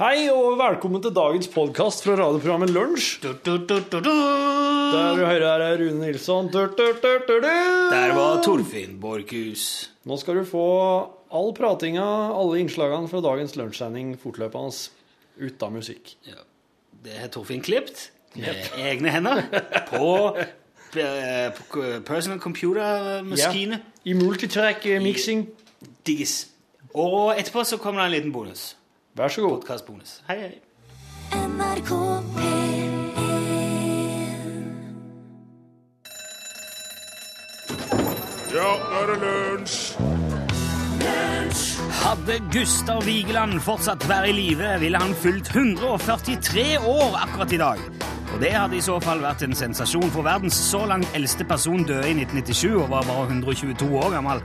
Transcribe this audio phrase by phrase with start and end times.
[0.00, 3.18] Hei og velkommen til dagens podkast fra radioprogrammet Lunsj.
[3.20, 4.06] Der du
[5.20, 6.48] hører her er Rune Nilsson.
[6.48, 7.50] Du, du, du, du, du.
[7.92, 9.90] Der var Torfinn Borchhus.
[10.08, 10.64] Nå skal du få
[11.28, 14.72] all pratinga, alle innslagene fra dagens lunsjsending fortløpende
[15.36, 16.16] uten musikk.
[16.24, 16.40] Ja.
[17.04, 18.08] Det har Torfinn klippet
[18.40, 19.44] med egne hender
[19.92, 20.10] på,
[20.96, 23.84] eh, på personal computer-maskine.
[24.08, 25.12] I multitrack eh.
[26.08, 26.46] Diggis.
[26.96, 28.70] Og etterpå så kommer det en liten bonus.
[29.14, 29.60] Vær så god.
[29.60, 30.22] Podkastbonus.
[30.28, 30.60] Hei, hei.
[31.34, 31.90] NRK
[32.36, 32.80] P1
[38.50, 39.96] Ja, nå er det lunsj!
[42.00, 47.82] Hadde Gustav Vigeland fortsatt vært i live, ville han fylt 143 år akkurat i dag.
[48.30, 51.84] Og det hadde i så fall vært en sensasjon, for verdens så langt eldste person
[51.86, 54.42] døde i 1997 og var bare 122 år gammel.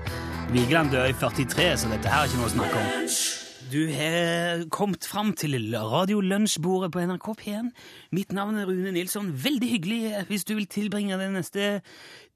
[0.53, 3.34] Vigeland døde i 43, så dette her er ikke noe å snakke om.
[3.75, 7.69] Du har kommet fram til radiolunsjbordet på NRK P1.
[8.15, 9.33] Mitt navn er Rune Nilsson.
[9.43, 11.81] Veldig hyggelig hvis du vil tilbringe den neste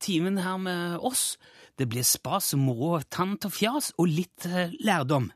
[0.03, 1.37] timen her med oss.
[1.79, 5.31] Det blir spas og moro, tant og fjas og litt eh, lærdom.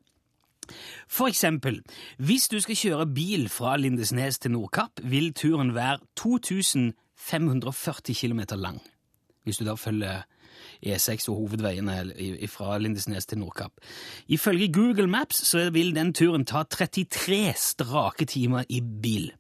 [1.08, 1.80] For eksempel,
[2.20, 8.84] hvis du skal kjøre bil fra Lindesnes til Nordkapp, vil turen være 2540 km lang.
[9.44, 10.24] Hvis du da følger
[10.84, 13.80] E6 og hovedveiene fra Lindesnes til Nordkapp.
[14.28, 19.32] Ifølge Google Maps så vil den turen ta 33 strake timer i bil.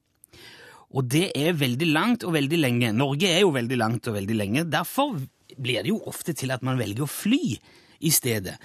[0.93, 2.91] Og det er veldig langt og veldig lenge.
[2.93, 4.65] Norge er jo veldig langt og veldig lenge.
[4.69, 5.17] Derfor
[5.57, 7.57] blir det jo ofte til at man velger å fly
[8.03, 8.57] i stedet.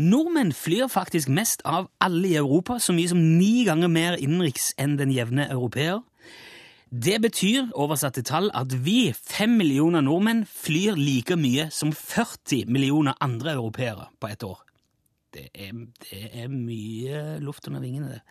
[0.00, 4.72] Nordmenn flyr faktisk mest av alle i Europa, så mye som ni ganger mer innenriks
[4.80, 6.00] enn den jevne europeer.
[6.86, 12.70] Det betyr, oversatt til tall, at vi, fem millioner nordmenn, flyr like mye som 40
[12.70, 14.60] millioner andre europeere på ett år.
[15.34, 15.72] Det er,
[16.06, 18.22] det er mye luft under vingene, det.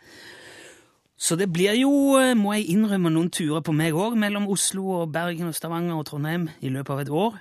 [1.17, 5.01] Så det blir jo, eh, må jeg innrømme, noen turer på meg òg, mellom Oslo
[5.01, 7.37] og Bergen og Stavanger og Trondheim i løpet av et år.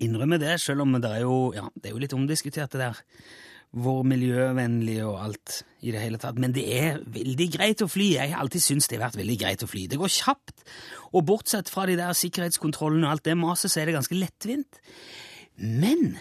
[0.00, 3.02] Innrømme det, selv om det er jo, ja, det er jo litt omdiskutert, det der.
[3.70, 6.38] Hvor miljøvennlig og alt i det hele tatt.
[6.42, 8.08] Men det er veldig greit å fly.
[8.16, 9.84] Jeg har alltid syntes det har vært veldig greit å fly.
[9.86, 10.64] Det går kjapt,
[11.14, 14.80] og bortsett fra de der sikkerhetskontrollene og alt det maset, så er det ganske lettvint.
[15.60, 16.18] Men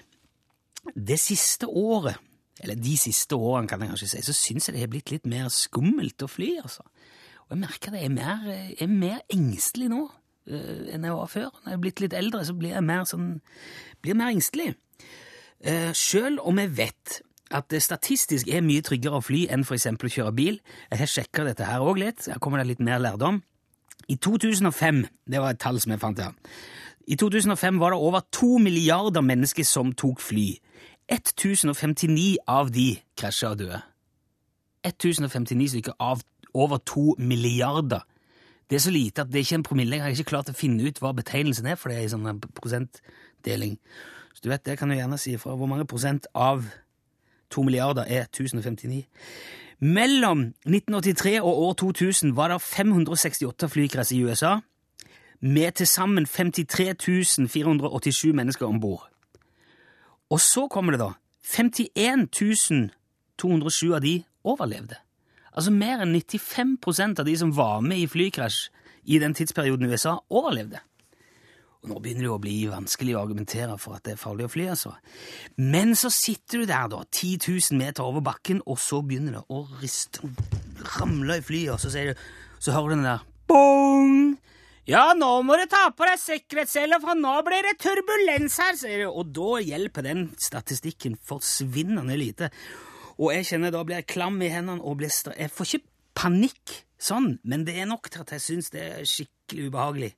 [0.96, 2.22] det siste året,
[2.62, 5.28] eller de siste årene kan jeg kanskje si, så syns jeg det har blitt litt
[5.30, 6.86] mer skummelt å fly, altså.
[7.48, 11.32] Og jeg merker det, jeg er mer, er mer engstelig nå uh, enn jeg var
[11.32, 11.50] før.
[11.64, 13.32] Når jeg er blitt litt eldre, så blir jeg mer sånn,
[14.06, 14.76] blir mer engstelig.
[15.66, 17.20] Uh, Sjøl om jeg vet
[17.52, 20.60] at det statistisk er mye tryggere å fly enn eksempel å kjøre bil.
[20.92, 23.42] Jeg har sjekka dette her òg litt, her kommer det litt mer lærdom.
[24.10, 26.34] I 2005, det var et tall som jeg fant her,
[27.10, 30.60] i 2005 var det over to milliarder mennesker som tok fly.
[31.10, 33.80] 1059 av de krasja og døde.
[34.86, 36.22] 1059 stykker av
[36.54, 38.06] over to milliarder.
[38.70, 39.98] Det er så lite at det er ikke en promille.
[39.98, 43.80] Jeg har ikke klart å finne ut hva betegnelsen er for det i sånn prosentdeling.
[44.38, 45.56] Så du vet, det kan du gjerne si fra.
[45.58, 46.68] Hvor mange prosent av
[47.52, 49.06] to milliarder er 1059?
[49.80, 54.58] Mellom 1983 og år 2000 var det 568 flykrasj i USA,
[55.42, 59.10] med til sammen 53 487 mennesker om bord.
[60.30, 61.12] Og så kommer det, da.
[61.44, 62.92] 51
[63.38, 65.00] 207 av de overlevde.
[65.56, 68.70] Altså mer enn 95% av de som var med i flykrasj
[69.10, 70.84] i den tidsperioden i USA, overlevde.
[71.80, 74.52] Og nå begynner det å bli vanskelig å argumentere for at det er farlig å
[74.52, 74.92] fly, altså.
[75.64, 79.46] Men så sitter du der, da, 10 000 meter over bakken, og så begynner det
[79.48, 80.28] å riste,
[80.98, 82.12] ramle i flyet, og så, du,
[82.60, 84.38] så hører du den der bong!
[84.90, 89.04] Ja, nå må du ta på deg sikkerhetssele, for nå blir det turbulens her, sier
[89.04, 89.08] du.
[89.12, 92.50] Og da hjelper den statistikken forsvinnende lite.
[93.20, 95.92] Og jeg kjenner da blir jeg klam i hendene og blir stra Jeg får ikke
[96.18, 100.10] panikk sånn, men det er nok til at jeg syns det er skikkelig ubehagelig.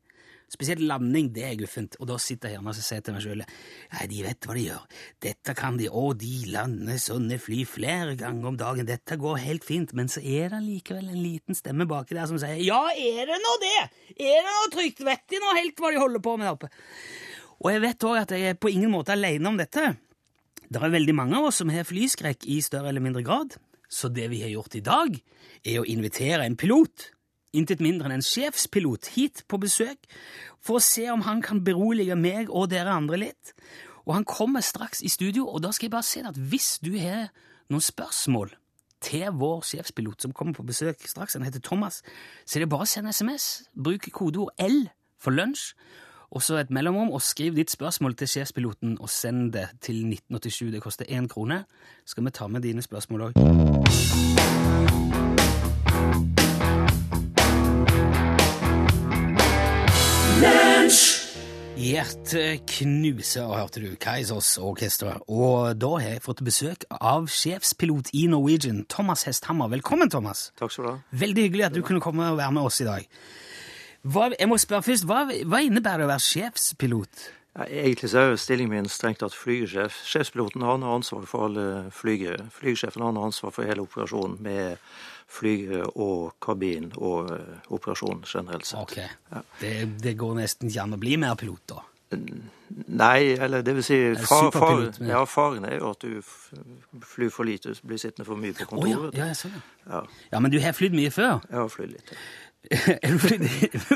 [0.52, 1.96] Spesielt landing, det er guffent.
[2.04, 4.66] Og da sitter jeg hjemme og sier til meg sjøl Nei, de vet hva de
[4.66, 4.82] gjør.
[5.24, 5.88] Dette kan de.
[5.88, 8.90] Å, de lander sånne fly flere ganger om dagen.
[8.90, 9.96] Dette går helt fint.
[9.96, 13.40] Men så er det likevel en liten stemme baki der som sier Ja, er det
[13.40, 13.78] nå det?
[14.18, 15.00] Er det noe trygt?
[15.08, 16.72] Vet de nå helt hva de holder på med der oppe?
[17.62, 19.94] Og jeg vet òg at jeg er på ingen måte alene om dette.
[20.68, 23.56] Det er veldig mange av oss som har flyskrekk i større eller mindre grad.
[23.92, 25.16] Så det vi har gjort i dag,
[25.68, 27.12] er å invitere en pilot
[27.58, 30.08] intet mindre enn en sjefspilot hit på besøk
[30.62, 33.54] for å se om han kan berolige meg og dere andre litt.
[34.08, 36.94] Og han kommer straks i studio, og da skal jeg bare si at hvis du
[36.98, 37.30] har
[37.72, 38.54] noen spørsmål
[39.02, 42.02] til vår sjefspilot som kommer på besøk straks, han heter Thomas,
[42.46, 43.68] så er det bare å sende SMS.
[43.74, 44.86] Bruk kodeord L
[45.22, 45.74] for lunsj,
[46.32, 50.72] og så et mellomrom, og skriv ditt spørsmål til sjefspiloten og send det til 1987.
[50.72, 51.66] Det koster én krone.
[52.06, 54.81] Skal vi ta med dine spørsmål òg?
[61.82, 62.36] Dirigert
[62.70, 65.16] knuse, hørte du, Kaizers Orkestra.
[65.26, 69.72] Og da har jeg fått besøk av sjefspilot i Norwegian, Thomas Hesthammer.
[69.72, 70.52] Velkommen, Thomas.
[70.62, 70.94] Takk skal du ha.
[71.24, 73.08] Veldig hyggelig at du kunne komme og være med oss i dag.
[74.06, 77.26] Hva, jeg må spørre først, hva, hva innebærer det å være sjefspilot?
[77.58, 79.98] Ja, egentlig så er stillingen min strengt tatt flygesjef.
[80.08, 82.46] Sjefspiloten han har ansvar for alle flygere.
[82.56, 84.78] Flygesjefen han har ansvar for hele operasjonen med
[85.32, 88.80] flygere og kabin og eh, operasjonen generelt sett.
[88.80, 91.84] Ok, det, det går nesten ikke an å bli mer pilot, da.
[92.92, 93.98] Nei, eller det vil si
[94.28, 96.20] far, far, ja, Faren er jo at du
[97.08, 99.16] flyr for lite, blir sittende for mye på Å ja, kontoret.
[99.20, 99.62] ja, jeg ser det.
[99.88, 100.02] Ja,
[100.34, 101.40] Ja, men du har flydd mye før.
[101.50, 102.12] jeg har flydd litt.
[102.12, 103.18] Flydd, er du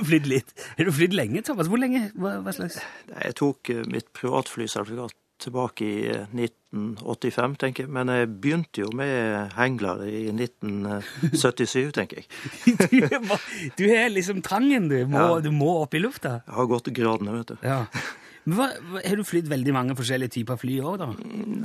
[0.10, 0.56] flydd litt?
[0.78, 1.70] Er du flydd lenge, Thomas?
[1.72, 2.08] Hvor lenge?
[2.18, 2.80] Hva, hva slags?
[3.12, 5.14] Jeg tok eh, mitt privatflysertifikat
[5.44, 7.92] tilbake i eh, 1985, tenker jeg.
[7.94, 12.30] Men jeg begynte jo med hengler i 1977, tenker jeg.
[12.92, 13.20] Du, er
[13.78, 15.02] du har liksom trangen, du.
[15.08, 15.40] Må, Ja.
[15.46, 16.40] Du må opp i lufta.
[16.46, 17.58] Jeg har gått gradene, vet du.
[17.66, 17.84] Ja.
[18.46, 18.68] Hva,
[19.02, 21.08] har du flydd veldig mange forskjellige typer fly òg, da?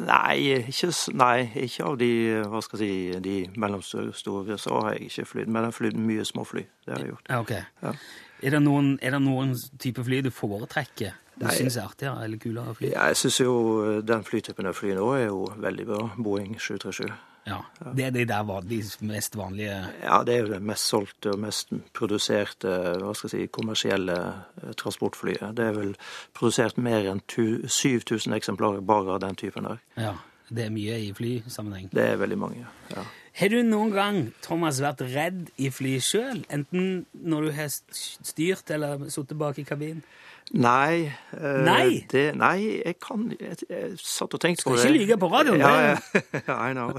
[0.01, 0.37] Nei,
[0.73, 1.37] ikke, nei,
[1.67, 2.11] ikke av de
[2.49, 5.51] hva skal jeg si, de mellomstore, så har jeg ikke flydd.
[5.51, 6.65] Men jeg har flydd mye småfly.
[6.87, 7.33] Det har jeg gjort.
[7.43, 7.67] Okay.
[7.85, 7.95] Ja.
[8.41, 11.19] Er det noen, er det noen type fly du foretrekker?
[11.41, 12.87] Du syns er artigere eller kulere fly?
[12.87, 12.95] fly?
[12.97, 13.55] Jeg syns jo
[13.85, 16.07] eh, den flytypen jeg flyr nå, er jo veldig bra.
[16.17, 17.13] Boeing 737.
[17.47, 17.61] Ja.
[17.97, 21.33] Det er de der var de mest vanlige Ja, det er jo det mest solgte
[21.33, 24.17] og mest produserte hva skal jeg si, kommersielle
[24.63, 25.55] eh, transportflyet.
[25.57, 25.95] Det er vel
[26.37, 29.81] produsert mer enn 7000 eksemplarer bare av den typen der.
[29.97, 30.17] Ja.
[30.51, 31.93] Det er mye i flysammenheng.
[31.95, 32.67] Det er veldig mange.
[32.91, 33.07] ja.
[33.39, 36.43] Har du noen gang, Thomas, vært redd i fly sjøl?
[36.51, 40.03] Enten når du har styrt eller sittet bak i kabinen?
[40.51, 41.07] Nei.
[41.39, 42.01] eh, Nei?
[42.11, 44.83] Det, nei, jeg kan Jeg, jeg satt og tenkte på det.
[44.83, 46.91] Skal ikke lyve på radioen, Ja, ja, I know.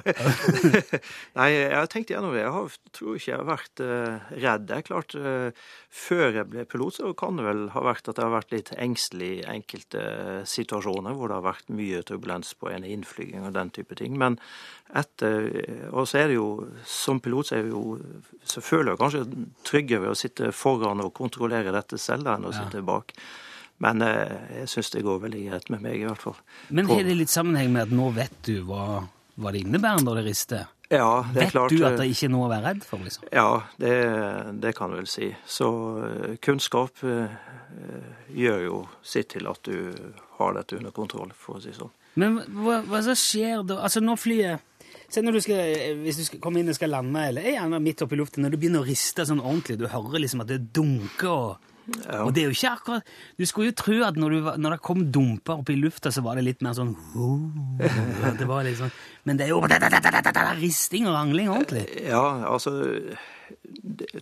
[1.39, 2.45] nei, jeg har tenkt gjennom det.
[2.45, 4.67] Jeg har, tror ikke jeg har vært uh, redd.
[4.69, 8.21] Det er klart, uh, før jeg ble pilot, så kan det vel ha vært at
[8.21, 10.05] jeg har vært litt engstelig i enkelte
[10.47, 14.15] situasjoner hvor det har vært mye turbulens på en innflyging og den type ting.
[14.21, 14.39] Men
[14.95, 15.45] etter
[15.95, 17.95] Og så er det jo Som pilot så jo
[18.43, 19.21] så føler jeg kanskje
[19.67, 23.13] tryggere ved å sitte foran og kontrollere dette selv enn å sitte bak.
[23.81, 26.37] Men eh, jeg syns det går veldig greit med meg, i hvert fall.
[26.69, 29.01] Men har det litt sammenheng med at nå vet du hva,
[29.41, 30.67] hva det innebærer når det rister?
[30.91, 31.71] Ja, det er Vet klart.
[31.71, 32.99] du at eh, det ikke er noe å være redd for?
[33.01, 33.23] liksom?
[33.31, 33.47] Ja,
[33.79, 33.93] det,
[34.61, 35.29] det kan du vel si.
[35.47, 35.69] Så
[36.05, 36.99] eh, kunnskap
[38.35, 41.91] gjør jo sitt til at du har dette under kontroll, for å si sånn.
[42.19, 43.77] Men hva, hva så skjer da?
[43.87, 44.67] Altså når flyet
[45.11, 45.69] Se når du skal,
[46.03, 48.43] Hvis du skal komme inn og skal lande, eller er gjerne midt oppe i luften,
[48.43, 51.70] når du begynner å riste sånn ordentlig, du hører liksom at det dunker og
[52.05, 52.21] Ja.
[52.25, 54.81] Og det er jo ikke akkurat Du skulle jo tro at når, du, når det
[54.85, 56.95] kom dumper opp i lufta, så var det litt mer sånn
[58.39, 58.93] det var litt sånn,
[59.27, 59.61] Men det er jo
[60.61, 61.85] risting og rangling ordentlig.
[62.07, 62.73] Ja, altså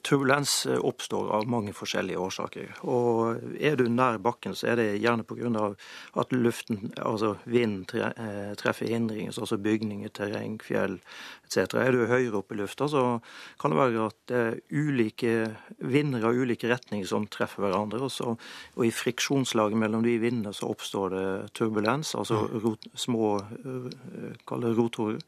[0.03, 2.71] Turbulens eh, oppstår av mange forskjellige årsaker.
[2.89, 5.75] Og er du nær bakken, så er det gjerne pga.
[6.15, 10.99] at luften, altså vinden, tre, eh, treffer hindringer, altså bygninger, terreng, fjell
[11.45, 11.75] etc.
[11.81, 13.03] Er du høyere oppe i lufta, så
[13.59, 15.33] kan det være at det er ulike
[15.79, 18.01] vinder av ulike retninger som treffer hverandre.
[18.05, 18.35] Og, så,
[18.75, 21.25] og i friksjonslaget mellom de vindene så oppstår det
[21.57, 23.91] turbulens, altså rot, små eh,
[24.47, 25.21] kall det rotorer.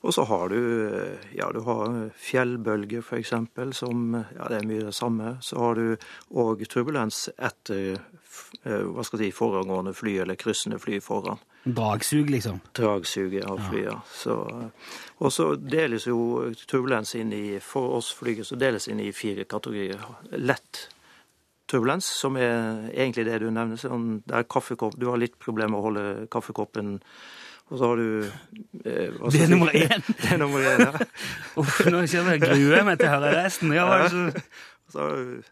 [0.00, 0.60] Og så har du
[1.34, 3.32] ja, du har fjellbølger, f.eks.,
[3.78, 5.36] som ja, det er mye det samme.
[5.42, 5.96] Så har du
[6.38, 11.42] òg turbulens etter eh, hva skal jeg si, foregående fly, eller kryssende fly foran.
[11.64, 12.60] Dragsug, liksom.
[12.72, 14.12] Dragsuget av flyet.
[14.14, 14.36] Så,
[15.18, 16.20] og så deles jo
[16.68, 20.00] turbulens inn i For oss flyger så deles inn i fire kategorier.
[20.38, 20.86] Lett
[21.68, 23.76] turbulens, som er egentlig det du nevner.
[23.80, 26.96] Sånn, der kaffekopp, du har litt problemer med å holde kaffekoppen
[27.68, 30.02] og så har du eh, Det er nummer én.
[30.22, 31.06] Det er nummer én, ja.
[31.60, 33.76] Uff, nå kjenner jeg gruer meg til å høre resten.
[33.76, 34.48] Ja, hva er det så...
[34.88, 35.42] Så har du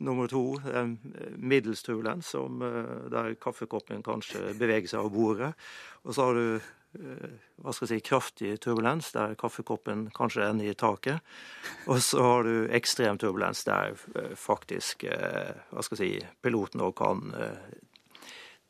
[0.00, 0.86] nummer to, eh,
[1.36, 5.52] middels turbulens, som, eh, der kaffekoppen kanskje beveger seg av bordet.
[6.04, 6.60] Og så har du
[6.96, 7.30] eh,
[7.60, 11.20] hva skal jeg si, kraftig turbulens, der kaffekoppen kanskje ender i taket.
[11.86, 16.96] Og så har du ekstrem turbulens, der eh, faktisk hva skal jeg si, piloten også
[16.96, 17.36] kan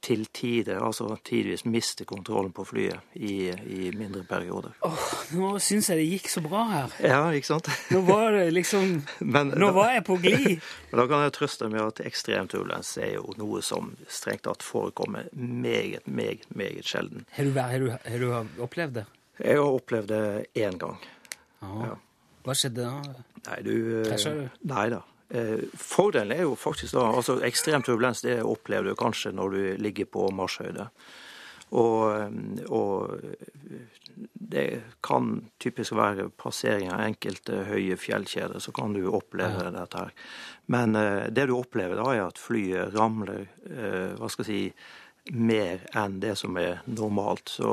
[0.04, 4.74] til tider, altså tidvis miste kontrollen på flyet i, i mindre perioder.
[4.86, 6.94] Åh, Nå syns jeg det gikk så bra her.
[7.02, 7.70] Ja, ikke sant?
[7.90, 9.00] Nå var det liksom
[9.34, 10.62] Men, Nå var jeg på glid.
[10.90, 14.62] Men da kan jeg trøste med at ekstrem turbulens er jo noe som strengt tatt
[14.66, 17.26] forekommer meget, meget, meget sjelden.
[17.34, 19.06] Har du, har du, har du opplevd det?
[19.42, 20.24] Jeg har opplevd det
[20.56, 21.00] én gang.
[21.60, 21.96] Ja.
[22.46, 23.18] Hva skjedde da?
[23.48, 23.74] Nei, du
[24.06, 24.42] Krasja du?
[24.70, 25.02] Nei da.
[25.28, 29.62] Eh, Fordelen er jo faktisk da altså Ekstrem turbulens det opplever du kanskje når du
[29.82, 30.90] ligger på marsjhøyde.
[31.74, 32.36] Og,
[32.70, 33.16] og
[34.34, 40.14] det kan typisk være passering av enkelte høye fjellkjeder, så kan du oppleve dette her.
[40.72, 44.62] Men eh, det du opplever da, er at flyet ramler, eh, hva skal jeg si,
[45.34, 47.50] mer enn det som er normalt.
[47.50, 47.68] Så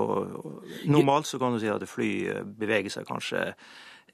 [0.89, 3.51] normalt så kan du si at fly eh, beveger seg kanskje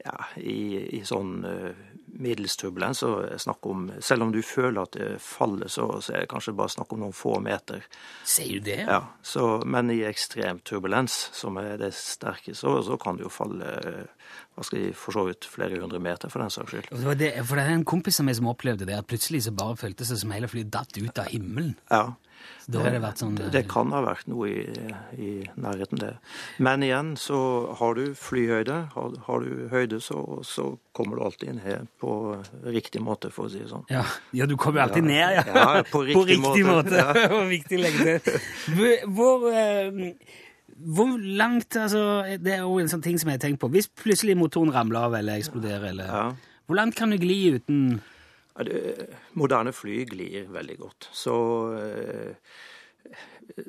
[0.04, 1.80] ja, i, i sånn uh,
[2.14, 3.04] middels turbulens.
[3.04, 6.94] Om, selv om du føler at det faller, så, så er det kanskje bare snakk
[6.96, 7.86] om noen få meter.
[8.28, 8.82] Sier du det?
[8.88, 13.34] Ja, så, Men i ekstrem turbulens, som er det sterke, så, så kan det jo
[13.34, 13.74] falle
[14.60, 16.90] hva skal jeg, for så vidt flere hundre meter, for den saks skyld.
[16.92, 19.46] Det var det, for det er en kompis av meg som opplevde det, at plutselig
[19.46, 21.78] så bare føltes det som hele flyet datt ut av himmelen.
[21.92, 22.10] Ja.
[22.66, 23.36] Så da har det vært sånn...
[23.40, 24.64] Det, det kan ha vært noe i,
[25.18, 26.18] i nærheten der.
[26.62, 27.40] Men igjen, så
[27.80, 28.78] har du flyhøyde.
[28.94, 32.12] Har, har du høyde, så, så, kommer du alltid her på
[32.68, 33.86] riktig måte, for å si det sånn.
[33.90, 34.04] Ja,
[34.36, 35.10] ja du kommer alltid Ja.
[35.10, 35.44] ned, ja.
[35.56, 36.66] Ja, på riktig måte.
[36.68, 37.00] måte.
[37.00, 37.14] Ja.
[37.16, 38.30] Det var viktig å.
[39.16, 40.14] Hvor, eh,
[40.80, 42.04] hvor langt altså,
[42.40, 43.72] Det er jo en sånn ting som jeg har tenkt på.
[43.72, 46.26] Hvis plutselig motoren ramler av eller eksploderer, eller, Ja.
[46.68, 48.02] hvor langt kan du gli uten
[48.60, 51.10] Ja, det, moderne fly glir veldig godt.
[51.16, 51.36] Så
[51.80, 53.68] eh,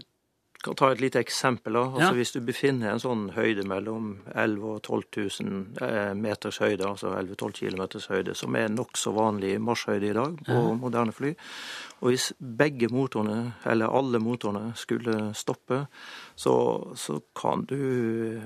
[0.61, 1.73] kan ta et lite eksempel.
[1.73, 1.85] da.
[1.85, 2.13] Altså, Ja.
[2.13, 5.05] Hvis du befinner en sånn høyde mellom 11 og 12
[5.41, 10.37] 000 eh, meters høyde, altså 11-12 km høyde, som er nokså vanlig marsjhøyde i dag
[10.47, 11.35] på moderne fly,
[12.01, 15.87] og hvis begge motorene, eller alle motorene, skulle stoppe,
[16.37, 16.55] så,
[16.97, 18.41] så kan du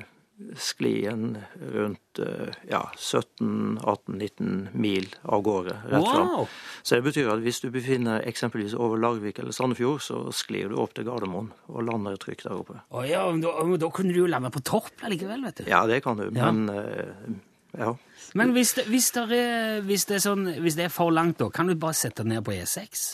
[0.58, 1.36] skli en
[1.72, 6.28] rundt eh, ja, 17-18-19 mil av gårde rett fram.
[6.28, 6.48] Wow!
[6.82, 10.78] Så det betyr at hvis du befinner eksempelvis over Larvik eller Sandefjord, så sklir du
[10.82, 12.80] opp til Gardermoen og lander trygt der oppe.
[12.90, 15.68] Å ja, men da, da kunne du jo lande på topp likevel, vet du.
[15.70, 16.50] Ja, det kan du, Ja.
[16.50, 17.40] men eh,
[17.78, 17.94] ja.
[18.38, 21.38] Men hvis det, hvis, det er, hvis, det er sånn, hvis det er for langt,
[21.42, 23.04] da, kan du bare sette det ned på E E6?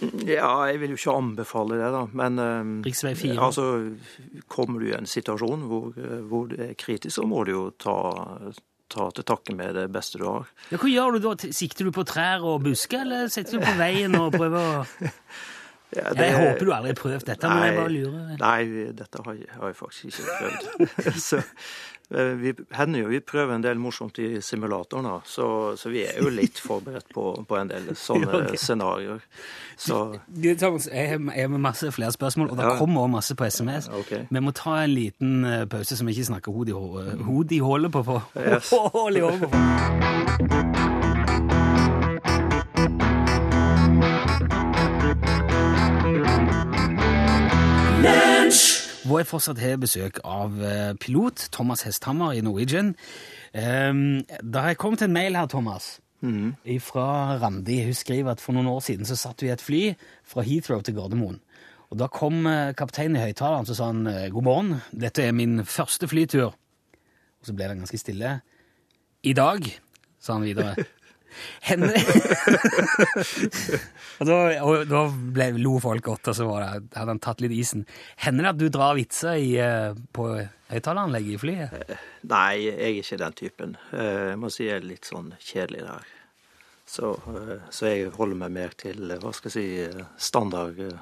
[0.00, 2.02] Ja, jeg vil jo ikke anbefale det, da.
[2.20, 3.36] Men eh, 4.
[3.40, 3.66] altså,
[4.52, 7.64] kommer du i en situasjon hvor, eh, hvor det er kritisk, så må du jo
[7.80, 7.96] ta,
[8.92, 10.50] ta til takke med det beste du har.
[10.68, 11.36] Ja, hva gjør du da?
[11.48, 14.84] Sikter du på trær og busker, eller setter du på veien og prøver å
[15.96, 18.36] Ja, Jeg håper du aldri har prøvd dette, men jeg bare lurer.
[18.42, 21.20] Nei, dette har jeg, har jeg faktisk ikke prøvd.
[21.26, 21.40] så
[22.14, 25.16] eh, vi hender jo vi prøver en del morsomt i simulatoren, da.
[25.26, 25.46] Så,
[25.80, 28.52] så vi er jo litt forberedt på, på en del sånne okay.
[28.52, 28.60] ok.
[28.66, 29.24] scenarioer.
[29.76, 30.02] Så
[30.36, 30.58] jeg
[31.08, 32.76] har med masse flere spørsmål, og det Ja.
[32.78, 33.88] kommer også masse på SMS.
[34.02, 34.26] Okay.
[34.30, 37.52] Vi må ta en liten eh, pause, så vi ikke snakker hod i, hå- hod
[37.56, 38.20] i hålet på.
[38.36, 38.70] Yes.
[38.76, 40.95] Hål i hålet på
[49.06, 52.96] Hvor jeg fortsatt har besøk av eh, pilot Thomas Hesthammer i Norwegian.
[53.54, 56.00] Um, da har jeg kommet en mail her, Thomas,
[56.82, 57.76] fra Randi.
[57.86, 59.82] Hun skriver at for noen år siden så satt vi i et fly
[60.26, 61.38] fra Heathrow til Gardermoen.
[61.90, 65.32] Og Da kom eh, kapteinen i høyttaleren og sa han, eh, god morgen, dette er
[65.32, 66.50] min første flytur.
[66.50, 68.40] Og så ble det ganske stille.
[69.22, 69.70] I dag,
[70.18, 70.74] sa han videre.
[71.66, 71.90] Henne
[74.20, 77.42] Og da, og da ble, lo folk godt, og så var det, hadde han tatt
[77.44, 77.82] litt isen.
[78.24, 80.24] Hender det at du drar vitser i, eh, på
[80.72, 81.68] høyttaleranlegget i flyet?
[82.30, 83.74] nei, jeg er ikke den typen.
[83.92, 86.04] Eh, Jeg må si jeg er litt sånn kjedelig der.
[86.88, 90.80] Så, eh, så jeg holder meg mer til, eh, hva skal jeg si, eh, standard
[90.80, 90.96] eh,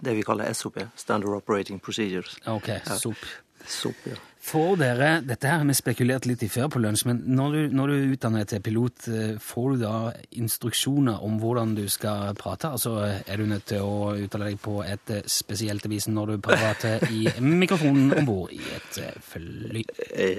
[0.00, 2.38] Det vi kaller SOP, Standard Operating Procedures.
[2.48, 3.18] Ok, sop.
[3.66, 4.18] SOP, ja.
[4.40, 7.74] Får dere, dette her har vi spekulert litt i før på lunsj, men når du,
[7.76, 9.92] når du utdanner deg til pilot, eh, får du da
[10.40, 12.70] instruksjoner om hvordan du skal prate?
[12.72, 16.42] Altså, er du nødt til å uttale deg på et eh, spesielt vis når du
[16.48, 19.84] prater i mikrofonen om bord i et eh, fly?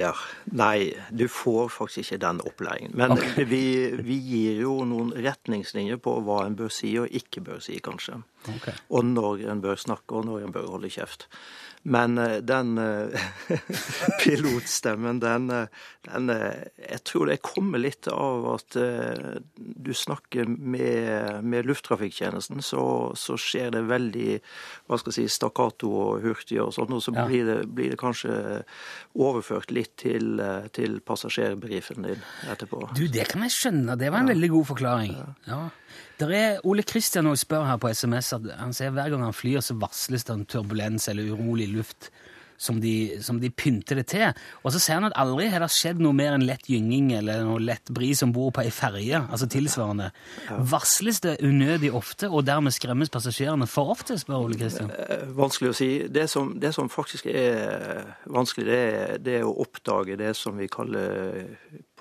[0.01, 0.15] Ja.
[0.49, 2.97] Nei, du får faktisk ikke den opplæringen.
[2.97, 3.15] Men
[3.53, 3.63] vi,
[4.01, 8.23] vi gir jo noen retningslinjer på hva en bør si og ikke bør si, kanskje.
[8.57, 8.73] Okay.
[8.89, 11.29] Og når en bør snakke, og når en bør holde kjeft.
[11.83, 13.21] Men eh, den eh,
[14.23, 15.67] pilotstemmen, den, eh,
[16.05, 18.77] den Jeg tror det kommer litt av at
[19.55, 22.83] du snakker med, med lufttrafikktjenesten, så,
[23.17, 24.39] så skjer det veldig
[24.89, 27.25] hva skal jeg si, stakkato og hurtig og sånn, og så Ja.
[27.27, 28.63] blir, det, blir det kanskje
[29.13, 30.41] overført litt til,
[30.73, 32.87] til passasjerbriefen din etterpå.
[32.97, 33.97] Du, det kan jeg skjønne.
[33.99, 35.17] Det var en veldig god forklaring.
[35.17, 35.29] Ja.
[35.51, 35.61] Ja.
[36.19, 39.35] Der er Ole Kristian og spør her på SMS at han sier hver gang han
[39.35, 42.11] flyr, så varsles det om turbulens eller urolig luft
[42.61, 44.27] som de, som de pynter det til.
[44.61, 47.41] Og så sier han at aldri har det skjedd noe mer enn lett gynging eller
[47.47, 50.11] noe lett bris om bord på ei ferje, altså tilsvarende.
[50.69, 54.93] Varsles det unødig ofte, og dermed skremmes passasjerene for ofte, spør Ole Kristian.
[54.93, 55.89] Eh, Vanskelig å si.
[56.13, 60.61] Det som, det som faktisk er vanskelig, det er, det er å oppdage det som
[60.61, 61.41] vi kaller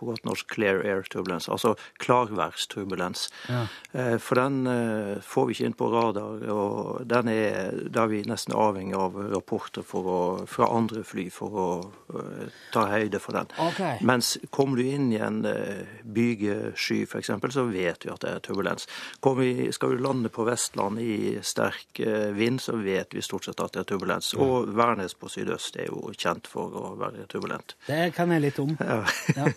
[0.00, 3.28] på godt norsk clear air turbulence, altså klarværsturbulens.
[3.49, 3.66] Ja.
[3.92, 8.23] Eh, For den eh, får vi ikke inn på radar, og den er, da vi
[8.28, 11.69] nesten avhengig av rapporter å, fra andre fly for å
[12.16, 13.50] eh, ta høyde for den.
[13.71, 14.00] Okay.
[14.07, 15.42] Mens kommer du inn i en
[16.04, 18.88] bygesky f.eks., så vet vi at det er turbulens.
[19.40, 22.00] Vi, skal du lande på Vestland i sterk
[22.37, 24.33] vind, så vet vi stort sett at det er turbulens.
[24.40, 27.76] Og Værnes på sydøst er jo kjent for å være turbulent.
[27.87, 28.75] Det kan jeg litt om.
[28.80, 29.02] Ja.
[29.37, 29.49] Ja.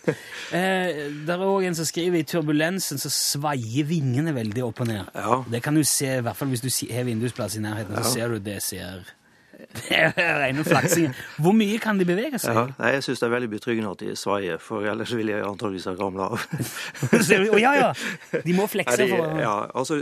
[0.53, 4.91] Eh, det er òg en som skriver i turbulensen så svaier vingene veldig opp og
[4.91, 5.11] ned.
[5.15, 5.41] Ja.
[5.49, 8.33] Det kan du se, i hvert fall hvis du har vindusplass i nærheten, så ser
[8.33, 9.03] du det ser
[9.89, 11.13] er rene flaksingen.
[11.41, 12.55] Hvor mye kan de bevege seg?
[12.55, 15.45] Ja, nei, jeg syns det er veldig betryggende at de svaier, for ellers ville jeg
[15.47, 16.43] antageligvis ha ramla av.
[17.27, 17.91] Ser ja, ja!
[18.43, 19.99] De må flekse for ja, altså,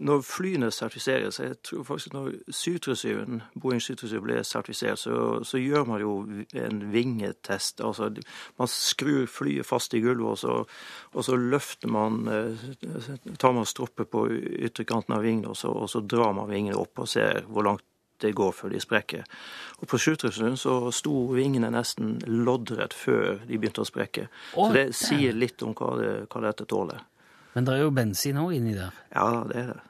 [0.00, 5.84] når flyene sertifiseres Jeg tror faktisk når 737, Boeing 737 ble sertifisert, så, så gjør
[5.88, 6.14] man jo
[6.56, 7.82] en vingetest.
[7.84, 8.10] Altså,
[8.58, 10.56] man skrur flyet fast i gulvet, og så,
[11.12, 12.66] og så løfter man eh,
[13.38, 17.04] Tar man stroppet på ytterkanten av vingene, og så, og så drar man vingene opp
[17.04, 17.84] og ser hvor langt
[18.20, 19.24] det går før de sprekker.
[19.80, 24.28] Og På 737 så sto vingene nesten loddrett før de begynte å sprekke.
[24.54, 27.04] Så det sier litt om hva, det, hva dette tåler.
[27.54, 28.94] Men det er jo bensin òg inni der.
[29.14, 29.80] Ja, det er det.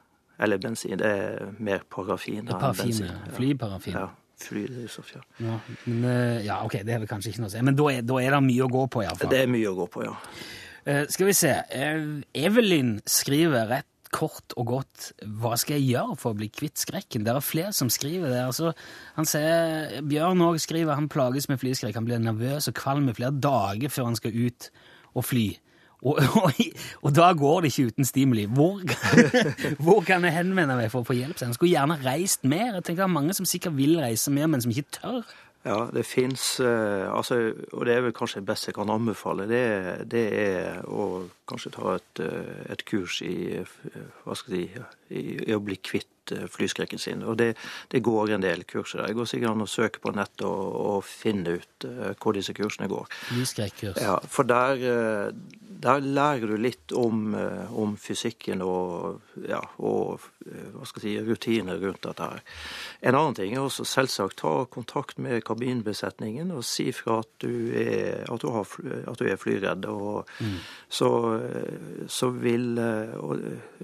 [0.40, 0.96] Eller bensin.
[0.98, 3.06] Det er mer parafin Det er bensin.
[3.06, 3.32] ja.
[3.36, 3.98] Flyparafin.
[3.98, 4.08] Ja.
[4.40, 5.20] Flydrivstoff, ja.
[5.36, 7.60] Ja, men, eh, ja, ok, det er vel kanskje ikke noe å si.
[7.66, 9.32] Men da er, da er det mye å gå på, iallfall.
[9.34, 10.14] Det er mye å gå på, ja.
[10.80, 11.52] Uh, skal vi se.
[11.76, 16.80] Uh, Evelyn skriver rett kort og godt hva skal jeg gjøre for å bli kvitt
[16.80, 17.22] skrekken.
[17.26, 18.40] Det er flere som skriver det.
[18.42, 18.72] Altså,
[19.14, 22.00] han sier, Bjørn òg skriver han plages med flyskrekk.
[22.00, 24.70] Han blir nervøs og kvalm i flere dager før han skal ut
[25.14, 25.46] og fly.
[26.02, 26.62] Og, og,
[27.04, 28.46] og da går det ikke uten stimuli.
[28.48, 28.80] Hvor,
[29.84, 31.38] hvor kan jeg henvende meg for å få hjelp?
[31.38, 32.78] Så skulle gjerne reist mer.
[32.78, 35.22] Jeg tenker Det er mange som sikkert vil reise mer, men som ikke tør.
[35.60, 39.44] Ja, det fins altså, Og det er vel kanskje det beste jeg kan anbefale.
[39.48, 39.64] Det,
[40.08, 43.74] det er å kanskje ta et, eh, et kurs i eh,
[44.24, 47.24] hva skal jeg si, i, å bli kvitt eh, flyskrekken sin.
[47.26, 47.52] Og det,
[47.92, 49.10] det går en del kurser der.
[49.10, 52.54] Det går sikkert an å søke på nettet og, og finne ut eh, hvor disse
[52.56, 53.10] kursene går.
[53.30, 54.00] Flyskrekkurs.
[54.00, 60.20] Ja, for der, eh, der lærer du litt om, eh, om fysikken og, ja, og
[60.44, 62.42] eh, si, rutiner rundt dette her.
[63.00, 67.72] En annen ting er også selvsagt ta kontakt med kabinbesetningen og si fra at du
[67.76, 68.68] er, at du har,
[69.10, 69.88] at du er flyredd.
[69.90, 70.28] Og
[70.88, 73.40] så, eh, så vil og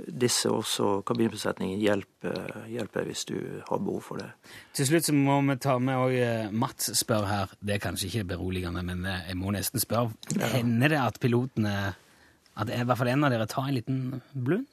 [0.07, 2.33] disse også, kabinbesetningen, hjelpe,
[2.71, 3.37] hjelpe hvis du
[3.69, 4.31] har behov for det.
[4.77, 8.29] Til slutt så må vi ta med eh, Mats spør her, det er kanskje ikke
[8.37, 10.13] beroligende, men jeg må nesten spørre.
[10.53, 11.86] Hender det at pilotene,
[12.57, 14.67] at i hvert fall en av dere tar en liten blund?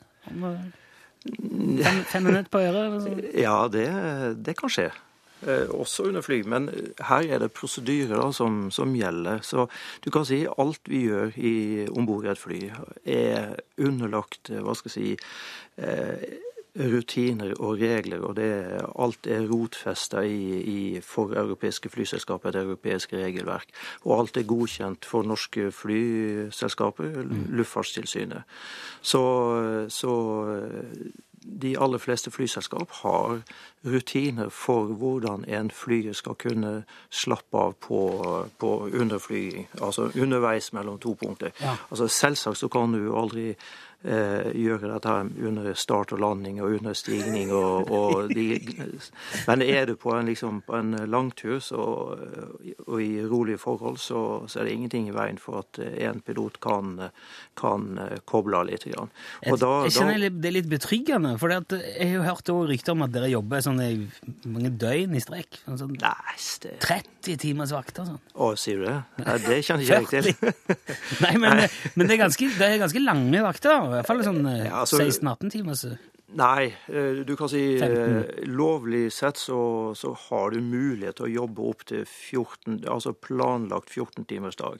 [1.23, 2.83] Fem, fem minutter på øret?
[2.83, 3.25] eller sånn?
[3.39, 3.87] Ja, det,
[4.43, 4.89] det kan skje.
[5.43, 6.41] Eh, også under fly.
[6.47, 6.69] Men
[7.03, 9.41] her er det prosedyrer som, som gjelder.
[9.43, 9.65] Så
[10.03, 12.61] du kan si alt vi gjør i- om bord i et fly,
[13.05, 16.27] er underlagt eh, hva skal jeg si, eh,
[16.79, 18.21] rutiner og regler.
[18.25, 18.49] Og det,
[18.99, 23.69] alt er rotfesta i, i for europeiske flyselskaper, et europeisk regelverk.
[24.03, 27.21] Og alt er godkjent for norske flyselskaper,
[27.53, 28.43] Luftfartstilsynet.
[29.01, 29.23] Så,
[29.89, 30.15] så
[31.61, 33.41] de aller fleste flyselskap har
[33.85, 37.99] rutiner for hvordan en flyer skal kunne slappe av på,
[38.59, 41.51] på underflyging, altså underveis mellom to punkter.
[41.61, 41.75] Ja.
[41.91, 43.53] Altså Selvsagt så kan du aldri
[44.03, 48.59] gjøre dette her under start og landing og under stigning og, og de,
[49.47, 51.85] Men er du på en, liksom, på en langtur så,
[52.87, 56.59] og i rolige forhold, så, så er det ingenting i veien for at en pilot
[56.63, 56.97] kan,
[57.59, 58.83] kan eh, koble av litt.
[58.83, 59.11] Grann.
[59.43, 63.13] Jeg, da, jeg kjenner det er litt betryggende, for jeg har hørt rykter om at
[63.13, 63.91] dere jobber sånn i
[64.49, 65.61] mange døgn i strekk.
[65.65, 66.35] Sånn, Nei,
[66.65, 68.19] det 30 timers vakter sånn.
[68.33, 68.97] Å, sier du det?
[69.23, 70.81] Nei, det kjenner ikke jeg til.
[71.23, 71.63] Nei, men,
[71.95, 73.92] men det, er ganske, det er ganske lange vakter.
[73.93, 75.85] I hvert fall sånn eh, Ja, altså- 16-18 timers.
[76.33, 78.47] Nei, eh, du kan si eh, 15.
[78.57, 83.91] lovlig sett så, så har du mulighet til å jobbe opp til 14, altså planlagt
[83.93, 84.79] 14 timers dag.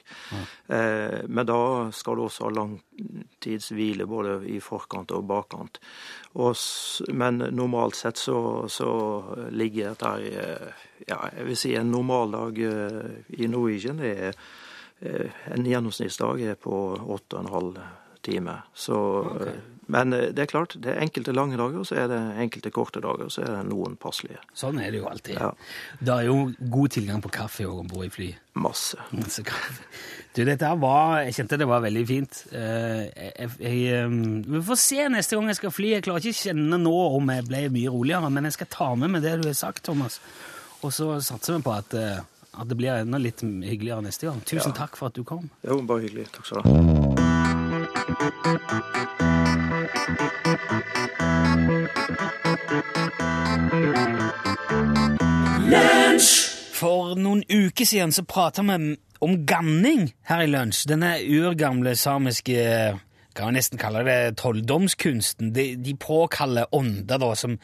[0.66, 1.60] Eh, Men da
[1.94, 5.78] skal du også ha langtidshvile både i forkant og bakkant.
[6.34, 6.56] Og,
[7.14, 8.90] men normalt sett så, så
[9.54, 14.32] ligger dette her eh, ja, jeg vil si en normaldag eh, i Norwegian er
[15.04, 18.00] eh, en gjennomsnittsdag er på 8,5 timer.
[18.74, 18.96] Så,
[19.34, 19.54] okay.
[19.92, 22.70] Men eh, det er klart, det er enkelte lange dager, og så er det enkelte
[22.72, 24.40] korte dager, så er det noen passelige.
[24.56, 25.36] Sånn er det jo alltid.
[25.36, 25.50] Ja.
[26.00, 26.36] Det er jo
[26.72, 28.30] god tilgang på kaffe om bord i fly.
[28.64, 28.96] Masse.
[29.12, 29.82] Masse kaffe.
[30.34, 32.40] Du, dette var Jeg kjente det var veldig fint.
[32.50, 34.16] Eh, Jeg, jeg, eh,
[34.56, 35.92] vi får se neste gang jeg skal fly.
[35.98, 38.88] Jeg klarer ikke å kjenne nå om jeg ble mye roligere, men jeg skal ta
[38.98, 40.18] med meg det du har sagt, Thomas.
[40.82, 42.18] Og så satser vi på at, eh,
[42.54, 44.40] at det blir enda litt hyggeligere neste gang.
[44.48, 45.50] Tusen takk for at du kom.
[45.66, 46.30] Jo, bare hyggelig.
[46.34, 47.33] Takk skal du ha.
[48.24, 48.30] For
[57.20, 60.86] noen uker siden så prata vi om ganning her i lunsj.
[60.88, 62.64] Denne urgamle samiske
[63.36, 65.52] kan vi nesten kalle det trolldomskunsten.
[65.52, 67.58] De, de påkaller ånder da, som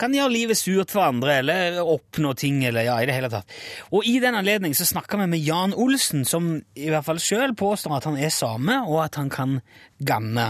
[0.00, 3.50] kan gjøre livet surt for andre, eller oppnå ting, eller ja, i det hele tatt.
[3.94, 7.54] Og i den anledning så snakka vi med Jan Olsen, som i hvert fall sjøl
[7.58, 9.60] påstår at han er same, og at han kan
[10.02, 10.48] ganne.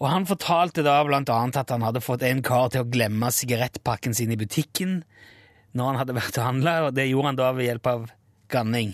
[0.00, 3.30] Og han fortalte da blant annet at han hadde fått en kar til å glemme
[3.32, 5.02] sigarettpakken sin i butikken
[5.74, 8.04] når han hadde vært og handla, og det gjorde han da ved hjelp av
[8.52, 8.92] ganning.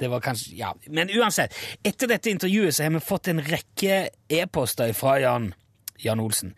[0.00, 4.08] Det var kanskje, ja, Men uansett, etter dette intervjuet så har vi fått en rekke
[4.32, 5.50] e-poster fra Jan,
[6.00, 6.54] Jan Olsen.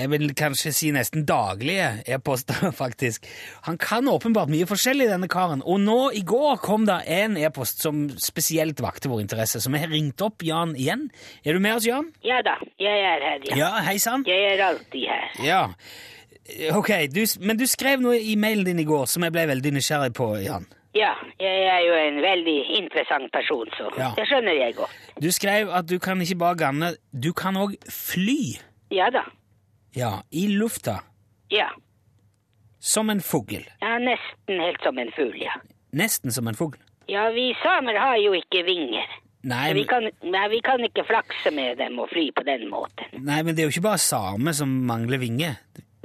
[0.00, 3.26] Jeg vil kanskje si nesten daglige e-poster, faktisk.
[3.68, 5.60] Han kan åpenbart mye forskjellig, denne karen.
[5.68, 9.82] Og nå i går kom det en e-post som spesielt vakte vår interesse, så vi
[9.84, 11.08] har ringt opp Jan igjen.
[11.44, 12.08] Er du med oss, Jan?
[12.24, 13.60] Ja da, jeg er her, ja.
[13.60, 14.24] Ja, hei sann.
[14.28, 15.28] Jeg er alltid her.
[15.44, 15.62] Ja.
[16.74, 19.70] Ok, du, men du skrev noe i mailen din i går som jeg ble veldig
[19.76, 20.64] nysgjerrig på, Jan.
[20.96, 24.08] Ja, jeg er jo en veldig interessant person, så Ja.
[24.16, 24.96] det skjønner jeg godt.
[25.22, 28.56] Du skrev at du kan ikke bare ganne, du kan òg fly.
[28.90, 29.22] Ja da,
[29.96, 31.00] Ja, i lufta.
[31.50, 31.70] ja.
[32.82, 33.60] Som en fugl.
[33.82, 35.52] Ja, nesten helt som en fugl, ja.
[35.92, 36.78] Nesten som en fugl.
[37.12, 39.04] Ja, vi samer har jo ikke vinger.
[39.44, 43.12] Nei, vi kan, nei, vi kan ikke flakse med dem og fly på den måten.
[43.24, 45.58] nei, men det er jo ikke bare samer som mangler vinger.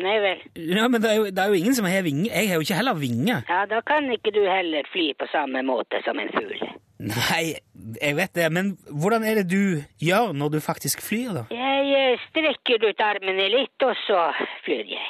[0.04, 0.42] Nei vel.
[0.76, 2.28] Ja, men det er, jo, det er jo ingen som har vinger.
[2.28, 3.46] Jeg har jo ikke heller vinger.
[3.48, 6.60] Ja, da kan ikke du heller fly på samme måte som en fugl.
[7.06, 7.56] Nei,
[8.02, 11.44] jeg vet det, men hvordan er det du gjør når du faktisk flyr, da?
[11.54, 14.24] Jeg eh, strekker ut armene litt, og så
[14.66, 15.06] flyr jeg.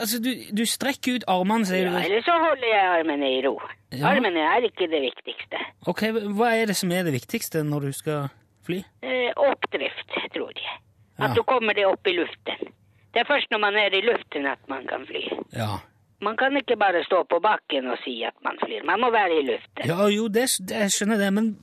[0.00, 1.96] Altså, du, du strekker ut armene, sier du?
[1.96, 3.56] Ja, eller så holder jeg armene i ro.
[3.92, 4.12] Ja.
[4.14, 5.60] Armene er ikke det viktigste.
[5.90, 6.04] Ok,
[6.38, 8.28] hva er det som er det viktigste når du skal
[8.66, 8.80] fly?
[9.02, 10.78] Eh, oppdrift, tror jeg.
[11.18, 11.34] At Ja.
[11.34, 12.72] du kommer deg opp i luften.
[13.12, 15.22] Det er først når man er i luften at man kan fly.
[15.56, 15.78] Ja.
[16.24, 18.84] Man kan ikke bare stå på bakken og si at man flyr.
[18.88, 19.88] Man må være i luften.
[19.88, 21.56] Ja, jo, det, det jeg skjønner det, men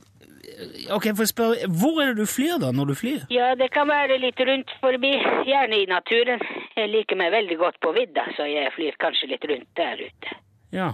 [0.91, 3.23] Ok, for spørre, hvor er det du flyr da, når du flyr?
[3.33, 5.13] Ja, det kan være litt rundt forbi,
[5.47, 6.43] gjerne i naturen.
[6.75, 10.37] Jeg liker meg veldig godt på vidda, så jeg flyr kanskje litt rundt der ute.
[10.75, 10.91] Ja.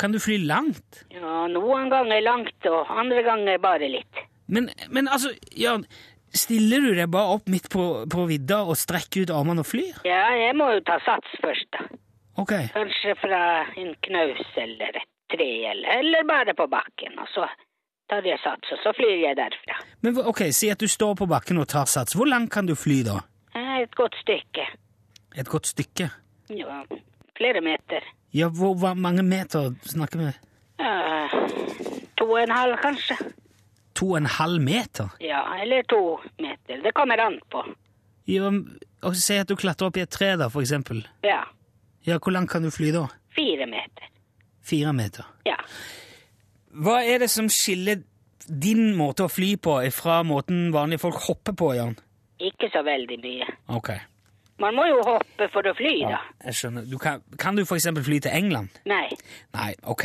[0.00, 1.02] Kan du fly langt?
[1.12, 4.24] Ja, noen ganger langt, og andre ganger bare litt.
[4.46, 5.86] Men, men altså, Jan,
[6.36, 10.02] stiller du deg bare opp midt på, på vidda og strekker ut armene og flyr?
[10.08, 11.88] Ja, jeg må jo ta sats først, da.
[12.38, 12.52] Ok.
[12.74, 13.42] Kanskje fra
[13.80, 17.46] en knaus eller et tre, eller, eller bare på bakken, og så
[18.10, 19.78] tar jeg sats, og så flyr jeg derfra.
[20.04, 22.14] Men ok, Si at du står på bakken og tar sats.
[22.14, 23.16] Hvor langt kan du fly da?
[23.56, 24.66] Eh, Et godt stykke.
[25.36, 26.10] Et godt stykke?
[26.50, 26.82] Ja,
[27.38, 28.04] flere meter.
[28.34, 30.30] Ja, hvor, hvor mange meter snakker vi?
[30.78, 31.32] Uh,
[32.16, 33.16] to og en halv, kanskje.
[33.96, 35.08] To og en halv meter?
[35.20, 36.82] Ja, eller to meter.
[36.84, 37.64] Det kommer an på.
[38.28, 38.50] Ja,
[39.02, 41.02] og Si at du klatrer opp i et tre, da, for eksempel.
[41.24, 41.42] Ja,
[42.06, 43.06] Ja, Hvor langt kan du fly da?
[43.36, 44.10] fire meter.
[44.64, 45.24] Fire meter.
[45.46, 45.56] Ja.
[46.76, 48.02] Hva er det som skiller
[48.46, 51.96] din måte å fly på fra måten vanlige folk hopper på, Jan?
[52.42, 53.46] Ikke så veldig mye.
[53.68, 53.90] Ok,
[54.58, 56.18] Man må jo hoppe for å fly, da.
[56.46, 56.84] jeg skjønner.
[56.88, 58.70] Du kan, kan du for eksempel fly til England?
[58.88, 59.10] Nei.
[59.52, 60.04] Nei, ok.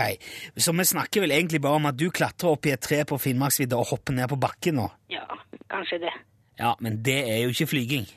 [0.59, 3.15] Så vi snakker vel egentlig bare om at du klatrer opp i et tre på
[3.17, 4.89] Finnmarksvidda og hopper ned på bakken nå?
[5.07, 5.23] Ja,
[5.71, 6.11] kanskje det.
[6.59, 8.09] Ja, men det er jo ikke flyging.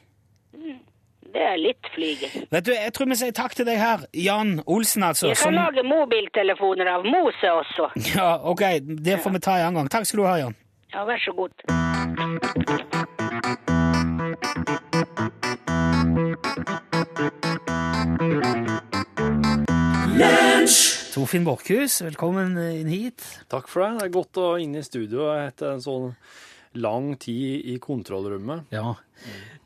[1.34, 2.44] Det er litt flyging.
[2.54, 5.32] Vet du, jeg tror vi sier takk til deg her, Jan Olsen, altså.
[5.32, 7.90] Jeg kan som- lage mobiltelefoner av mose også.
[8.14, 8.62] Ja, ok,
[9.02, 9.90] det får vi ta en annen gang.
[9.96, 10.54] Takk skal du ha, Jan.
[10.94, 12.64] Ja, vær så god.
[21.14, 23.22] Torfinn Borchhus, velkommen inn hit.
[23.50, 23.90] Takk for det.
[24.00, 26.12] Det er godt å være inne i studio etter en sånn
[26.78, 28.66] lang tid i kontrollrommet.
[28.74, 28.92] Ja,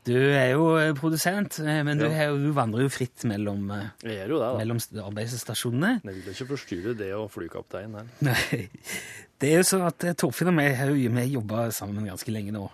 [0.09, 3.69] du er jo eh, produsent, eh, men du, er jo, du vandrer jo fritt mellom,
[3.75, 4.57] eh, Jeg gjør jo det, da.
[4.63, 5.93] mellom st- arbeidsstasjonene.
[6.03, 8.11] Jeg vil ikke forstyrre det og flykapteinen her.
[8.27, 8.65] Nei,
[9.39, 10.99] det er jo sånn at Torfinn og meg har jo
[11.37, 12.65] jobba sammen ganske lenge nå.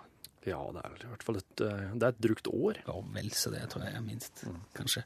[0.46, 2.78] Ja, det er i hvert fall et, det er et drukt år.
[2.86, 4.44] Ja, vel så det, tror jeg, minst.
[4.78, 5.02] Kanskje.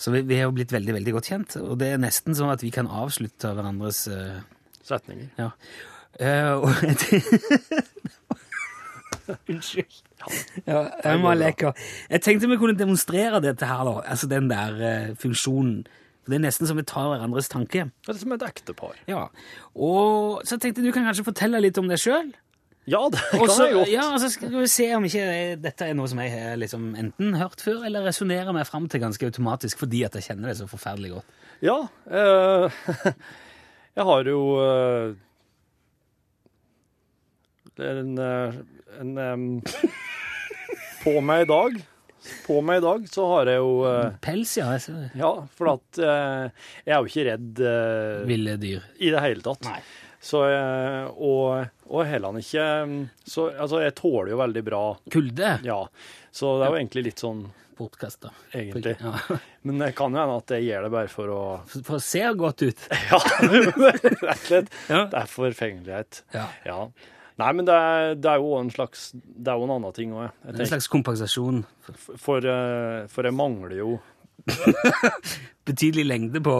[0.00, 2.54] Så vi, vi har jo blitt veldig, veldig godt kjent, og det er nesten sånn
[2.54, 4.38] at vi kan avslutte hverandres uh,
[4.88, 5.28] Setninger.
[5.36, 5.50] Ja.
[6.16, 6.72] Uh, og
[9.52, 9.98] Unnskyld.
[10.66, 11.72] Ja, jeg må leke.
[12.10, 13.96] Jeg tenkte vi kunne demonstrere dette her, da.
[14.14, 15.82] Altså den der uh, funksjonen.
[16.22, 17.88] For Det er nesten som vi tar hverandres tanke.
[18.06, 18.94] Det er som et ektepar.
[19.10, 19.26] Ja.
[19.74, 22.30] Og så tenkte jeg du kan kanskje fortelle litt om deg sjøl.
[22.90, 23.90] Ja, det kan jeg godt.
[23.92, 25.26] ja, og så skal vi se om ikke
[25.62, 29.02] dette er noe som jeg har liksom enten hørt før, eller resonnerer meg fram til
[29.04, 31.36] ganske automatisk fordi at jeg kjenner det så forferdelig godt.
[31.62, 31.78] Ja,
[32.10, 32.82] eh,
[33.92, 34.38] Jeg har jo
[37.82, 38.54] er en, eh,
[39.00, 39.46] en um,
[41.04, 41.78] På meg i dag
[42.46, 44.68] På meg i dag så har jeg jo uh, Pels, ja.
[44.76, 46.46] jeg ser- Ja, for at uh,
[46.86, 48.84] jeg er jo ikke redd uh, Ville dyr.
[49.02, 49.66] i det hele tatt.
[49.66, 49.80] Nei.
[50.22, 50.38] Så,
[51.18, 52.64] og, og heller ikke
[53.26, 55.56] Så altså, jeg tåler jo veldig bra Kulde.
[55.66, 55.80] Ja.
[56.30, 57.40] Så det er jo egentlig litt sånn
[57.74, 58.30] Bortkasta.
[58.54, 58.92] Egentlig.
[59.02, 59.16] Ja.
[59.66, 61.40] Men det kan jo hende at jeg gjør det bare for å
[61.72, 62.84] For for å se godt ut.
[63.10, 64.70] Ja, rett og slett.
[64.86, 66.22] Det er forfengelighet.
[66.36, 66.46] Ja.
[66.68, 66.78] Ja.
[67.40, 70.12] Nei, men det er, det er jo en slags Det er jo en annen ting
[70.12, 70.34] òg.
[70.52, 71.62] En slags kompensasjon.
[71.86, 72.48] For, for,
[73.12, 73.92] for jeg mangler jo
[75.68, 76.56] Betydelig lengde på,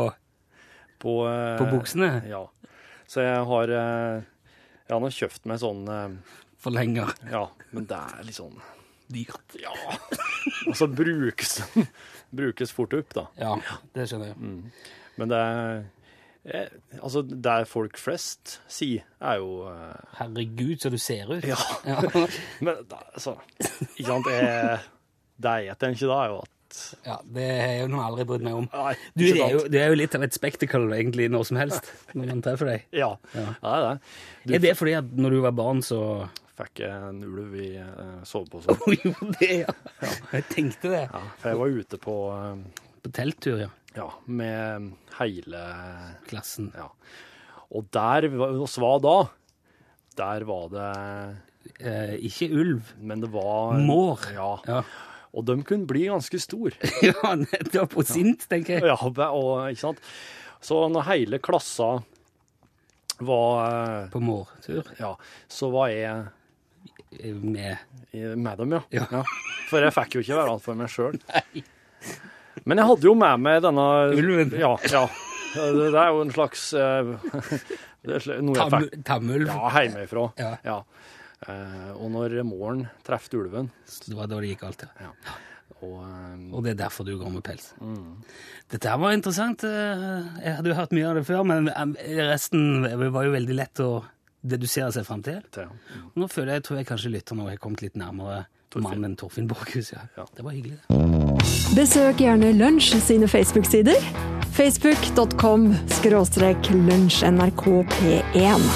[1.02, 2.12] på eh, på buksene.
[2.30, 2.44] Ja.
[3.10, 4.22] Så jeg har eh,
[4.86, 7.10] Jeg har nå kjøpt meg sånn eh, Forlenger.
[7.32, 8.56] Ja, men det er litt sånn
[9.12, 9.58] Dyrt.
[9.60, 9.72] Ja.
[10.70, 11.58] Og så brukes
[12.38, 13.26] brukes fort opp, da.
[13.36, 13.56] Ja,
[13.92, 14.38] det skjønner jeg.
[14.40, 15.02] Mm.
[15.20, 16.01] Men det er eh,
[16.42, 21.44] Altså, det folk flest sier, er jo eh, Herregud, så du ser ut.
[21.46, 21.58] Ja.
[22.66, 23.36] Men da, altså
[23.94, 24.26] Ikke sant?
[24.32, 24.80] Jeg,
[25.42, 28.26] det jeg vet ikke, da, er jo at Ja, det har jeg jo nå aldri
[28.26, 28.66] brydd meg om.
[28.74, 29.72] Nei, Du ikke er, jo, sant?
[29.74, 32.86] du er jo litt av et spectacle egentlig når som helst, når man treffer deg.
[32.96, 33.10] Ja.
[33.36, 33.46] Ja.
[33.60, 33.96] Det er det.
[34.42, 36.00] Du Er det fordi at når du var barn, så
[36.58, 38.72] fikk jeg en ulv i uh, sovepose.
[38.74, 39.76] Å, jo, det, ja.
[40.34, 41.04] Jeg tenkte det.
[41.06, 43.70] Ja, for jeg var ute på eh, På telttur, ja.
[43.94, 45.62] Ja, med hele
[46.28, 46.72] Klassen.
[46.76, 46.88] Ja.
[47.72, 48.28] Og der
[48.62, 49.16] oss var da,
[50.18, 50.90] der var det
[51.78, 52.92] Eh, ikke ulv.
[52.98, 54.28] Men det var Mår.
[54.34, 54.52] Ja.
[54.66, 54.82] Ja,
[55.32, 56.74] Og de kunne bli ganske store.
[57.08, 57.96] ja nettopp.
[57.98, 58.90] Og sint, tenker jeg.
[58.90, 60.02] Ja, og, ikke sant?
[60.62, 61.96] Så når hele klassa
[63.22, 64.88] var På mårtur.
[64.98, 65.14] Ja,
[65.50, 66.26] så var jeg
[67.20, 68.80] eh, Med med dem, ja.
[68.92, 69.04] Ja.
[69.10, 69.20] ja.
[69.70, 71.16] For jeg fikk jo ikke være alt for meg sjøl.
[72.66, 74.52] Men jeg hadde jo med meg denne Ulven.
[74.58, 74.76] Ja.
[74.92, 75.06] ja.
[75.52, 76.68] Det det er jo en slags
[78.02, 78.20] jeg
[78.72, 79.48] fikk tamulv.
[79.50, 80.26] ja, hjemmefra.
[80.40, 80.52] Ja.
[80.66, 80.76] Ja.
[81.42, 83.70] Eh, og når måren trefte ulven
[84.06, 85.08] Det var da det gikk alt, ja.
[85.80, 87.72] og, um, Og det er derfor du går med pels.
[87.82, 88.22] Mm.
[88.70, 89.64] Dette her var interessant.
[89.66, 91.66] eh, Jeg hadde jo hørt mye av det før, men
[92.30, 93.90] resten var jo veldig lett å
[94.42, 95.42] dedusere seg fram til.
[95.54, 95.70] til,
[96.18, 98.44] Nå føler jeg, tror jeg kanskje lytterne har kommet litt nærmere
[98.82, 99.92] mannen Torfinn Borchhus.
[99.92, 100.06] Ja.
[100.16, 100.24] Ja.
[100.34, 100.78] Det var hyggelig.
[100.88, 101.21] det.
[101.76, 103.96] Besøk gjerne Lunsj sine Facebook-sider.
[104.52, 108.66] Facebook.com skråstrek lunsjnrkp1.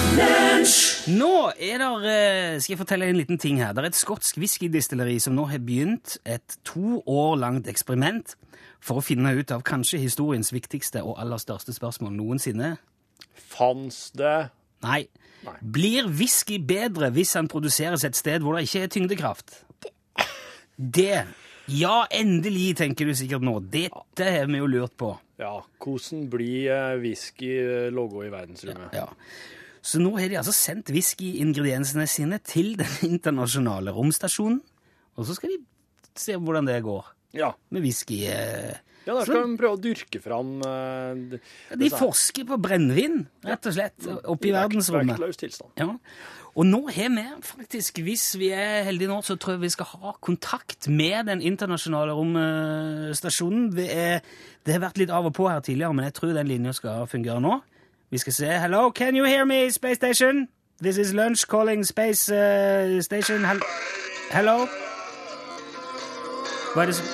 [1.13, 3.73] Nå er der, eh, skal jeg fortelle en liten ting her.
[3.73, 8.35] Det er et skotsk whiskydistilleri som nå har begynt et to år langt eksperiment
[8.81, 12.79] for å finne ut av kanskje historiens viktigste og aller største spørsmål noensinne.
[13.35, 14.51] Fanns det
[14.83, 15.07] Nei.
[15.45, 15.57] Nei.
[15.61, 19.63] Blir whisky bedre hvis han produseres et sted hvor det ikke er tyngdekraft?
[20.77, 21.25] Det.
[21.73, 23.57] Ja, endelig, tenker du sikkert nå.
[23.73, 25.13] Dette har vi jo lurt på.
[25.41, 28.95] Ja, hvordan blir eh, whisky eh, logo i verdensrommet?
[28.97, 29.09] Ja.
[29.87, 34.63] Så nå har de altså sendt whiskyingrediensene sine til den internasjonale romstasjonen,
[35.17, 35.61] og så skal de
[36.17, 37.53] se hvordan det går Ja.
[37.71, 38.23] med whisky.
[38.31, 38.79] eh.
[39.07, 41.37] Ja, der skal de prøve å dyrke fram eh,
[41.71, 45.15] ja, De forsker på brennevin, rett og slett, oppe i verdensrommet.
[45.15, 45.71] Vektløs tilstand.
[45.79, 45.93] Ja.
[46.57, 49.87] Og nå har vi faktisk, hvis vi er heldige nå, så tror jeg vi skal
[49.93, 53.77] ha kontakt med den internasjonale romstasjonen.
[53.77, 54.21] Det, er,
[54.65, 57.05] det har vært litt av og på her tidligere, men jeg tror den linja skal
[57.07, 57.59] fungere nå.
[58.11, 58.47] Vi skal se.
[58.47, 60.49] Hello, can you hear me, Space Station?
[60.81, 63.45] This is Lunch calling Space uh, Station.
[63.45, 63.61] Hel
[64.31, 64.67] Hello?
[66.73, 67.07] Hva er det som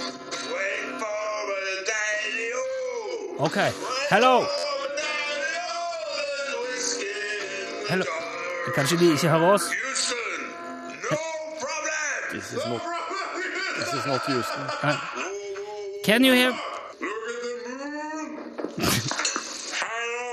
[0.54, 3.44] Wait for the daddy-o.
[3.44, 3.58] OK.
[4.10, 4.46] Hello?
[7.90, 8.21] Hello?
[8.74, 9.62] Kanskje de ikke hører oss?
[9.62, 10.16] Houston,
[11.10, 11.16] no
[11.60, 12.40] problem.
[12.40, 12.82] This is not-
[13.76, 14.64] This is not Houston.
[16.04, 16.60] Can you hear Look
[17.10, 18.92] at the moon.
[19.82, 20.28] Hello.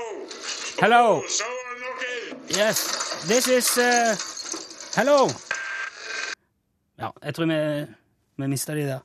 [0.80, 1.22] Hello?
[1.28, 2.56] Someone looking.
[2.58, 2.76] Yes,
[3.28, 4.16] this is uh,
[4.96, 5.28] Hello!
[6.98, 7.86] Ja, jeg tror vi,
[8.38, 8.98] vi mista de der.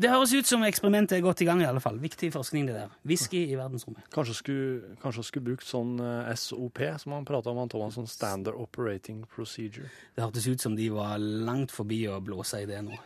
[0.00, 1.98] Det høres ut som eksperimentet er godt i gang, i alle fall.
[2.02, 2.94] Viktig forskning, det der.
[3.06, 4.06] Whisky i verdensrommet.
[4.14, 8.10] Kanskje skulle, kanskje skulle brukt sånn eh, SOP, som han prata om, han Thomas, sånn
[8.10, 9.90] Standard Operating Procedure.
[10.16, 12.98] Det hørtes ut som de var langt forbi å blåse i det nå.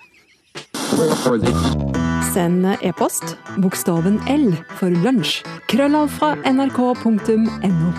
[2.33, 5.43] Send e-post bokstaven L for lunsj.
[5.69, 7.93] Krøllav fra nrk.no.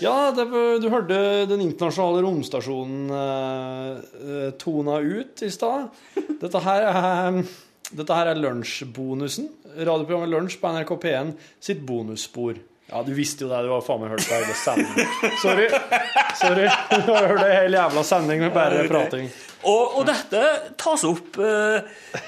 [0.00, 5.88] Ja, var- du hørte den internasjonale romstasjonen eh, eh, tona ut i stad.
[6.40, 7.40] Dette her er
[7.88, 9.48] dette her er lunsjbonusen.
[9.78, 11.32] Radioprogrammet Lunsj på NRK P1
[11.64, 12.58] sitt bonusspor.
[12.88, 13.62] Ja, du visste jo det.
[13.66, 15.10] Du har faen meg hørt på hele sendingen.
[15.42, 15.66] Sorry.
[16.40, 16.68] Sorry.
[17.04, 19.28] Du har hørt ei hel jævla sending med bare prating.
[19.68, 20.44] Og, og dette
[20.80, 22.22] tas opp eh,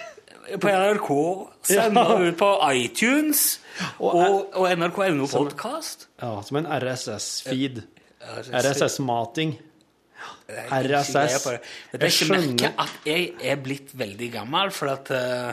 [0.61, 1.09] på NRK,
[1.69, 3.61] sender ut på iTunes
[3.99, 6.09] Og og, og NRK.no podkast.
[6.21, 7.83] Ja, som en RSS-feed.
[8.53, 9.57] RSS-mating.
[10.51, 11.47] RSS.
[11.95, 15.53] Jeg skjønner ikke at jeg er blitt veldig gammel, for at eh,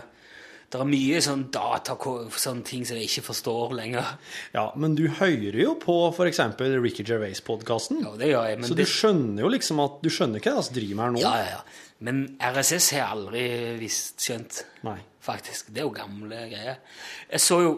[0.67, 4.09] det er mye sånn data, sånne ting som jeg ikke forstår lenger.
[4.51, 6.41] Ja, men du hører jo på f.eks.
[6.83, 8.01] Ricky Gervais-podkasten.
[8.03, 10.99] Ja, det gjør jeg, Så du skjønner jo liksom at Du skjønner hva som driver
[10.99, 11.21] med her nå?
[11.23, 11.83] ja, ja, ja.
[12.03, 13.43] Men RSS har jeg aldri
[13.79, 14.99] visst skjønt, Nei.
[15.25, 15.71] faktisk.
[15.73, 16.77] Det er jo gamle greier.
[17.31, 17.71] Jeg så jo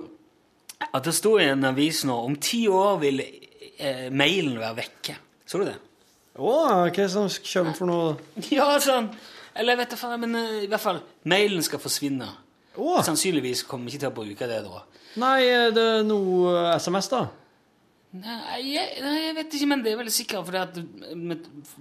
[0.89, 5.15] at det sto i en avis nå om ti år vil eh, mailen være vekke.
[5.47, 5.77] Så du det?
[6.39, 8.11] Å, hva er det som kommer for noe
[8.57, 9.07] Ja, sånn.
[9.55, 12.27] Eller jeg vet da faen, men eh, i hvert fall, mailen skal forsvinne.
[12.77, 13.01] Å!
[13.05, 14.83] Sannsynligvis kommer vi ikke til å bruke det da.
[15.19, 17.25] Nei, er det noe SMS, da?
[18.19, 20.85] Nei jeg, nei, jeg vet ikke, men det er vel sikkert fordi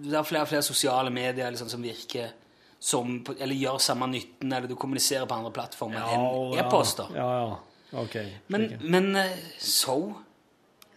[0.04, 2.34] det er flere og flere sosiale medier sånn, som virker
[2.78, 7.10] som, eller gjør samme nytten, eller du kommuniserer på andre plattformer enn e-poster.
[7.16, 7.56] Ja, ja.
[8.02, 9.96] Okay, Men, men eh, så?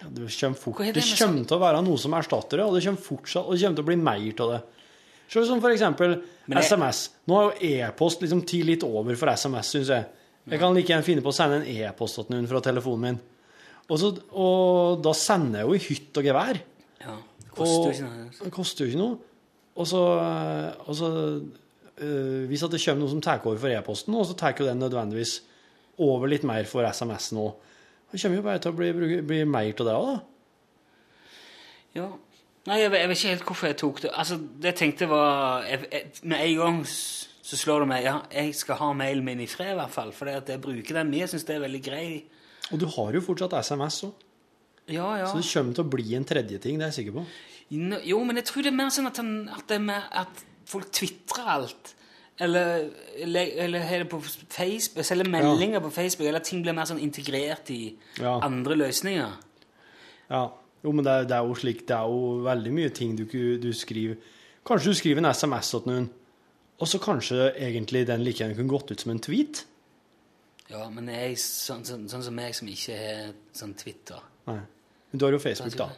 [0.01, 2.81] Ja, det kommer fort det kommer til å være noe som erstatter det, og det
[2.83, 4.59] kommer fortsatt Og det kommer til å bli mer av det.
[5.31, 7.09] Sånn som eksempel jeg- SMS.
[7.27, 10.05] Nå er jo e-post liksom ti litt over for SMS, syns jeg.
[10.49, 13.19] Jeg kan like gjerne finne på å sende en e-post til noen fra telefonen min.
[13.89, 16.59] Og, så, og da sender jeg jo i hytt og gevær.
[17.01, 18.29] Ja, det koster jo ikke noe.
[18.43, 19.17] Det koster jo ikke noe.
[19.81, 20.01] Og så,
[20.87, 21.09] og så
[22.01, 24.79] øh, Hvis det kommer noe som tar over for e-posten, og så tar jo den
[24.79, 25.41] nødvendigvis
[26.01, 27.53] over litt mer for SMS nå.
[28.11, 30.19] Det kommer jo bare til å bli, bli, bli mer av det òg, da.
[31.95, 32.09] Ja.
[32.69, 34.11] Nei, jeg, jeg vet ikke helt hvorfor jeg tok det.
[34.13, 38.17] Altså, det jeg tenkte var jeg, jeg, Med en gang så slår det meg ja,
[38.31, 40.11] jeg skal ha mailen min i fred, i hvert fall.
[40.15, 41.23] For jeg bruker den mye.
[41.25, 42.05] Jeg syns det er veldig grei.
[42.71, 44.27] Og du har jo fortsatt SMS òg,
[44.91, 45.25] Ja, ja.
[45.27, 47.25] så det kommer til å bli en tredje ting, det er jeg sikker på.
[47.71, 50.07] No, Jo, men jeg tror det er mer sånn at, han, at, det er mer,
[50.21, 51.93] at folk tvitrer alt.
[52.41, 52.87] Eller,
[53.21, 56.87] eller, eller er det på Facebook, selger meldinger på Facebook, eller at ting blir mer
[56.89, 57.81] sånn integrert i
[58.21, 58.37] Ja.
[58.45, 59.35] andre løsninger.
[60.31, 60.45] Ja.
[60.81, 63.25] Jo, men det det er jo slik Det er jo veldig mye ting du,
[63.61, 64.17] du skriver
[64.65, 66.07] Kanskje du skriver en SMS til noen,
[66.81, 69.63] og så kanskje egentlig den like gjerne kunne gått ut som en tweet?
[70.69, 74.21] Ja, men jeg, sånn, sånn, sånn som meg som ikke har sånn Twitter.
[74.45, 74.59] Nei.
[75.11, 75.89] Men du har jo Facebook, da.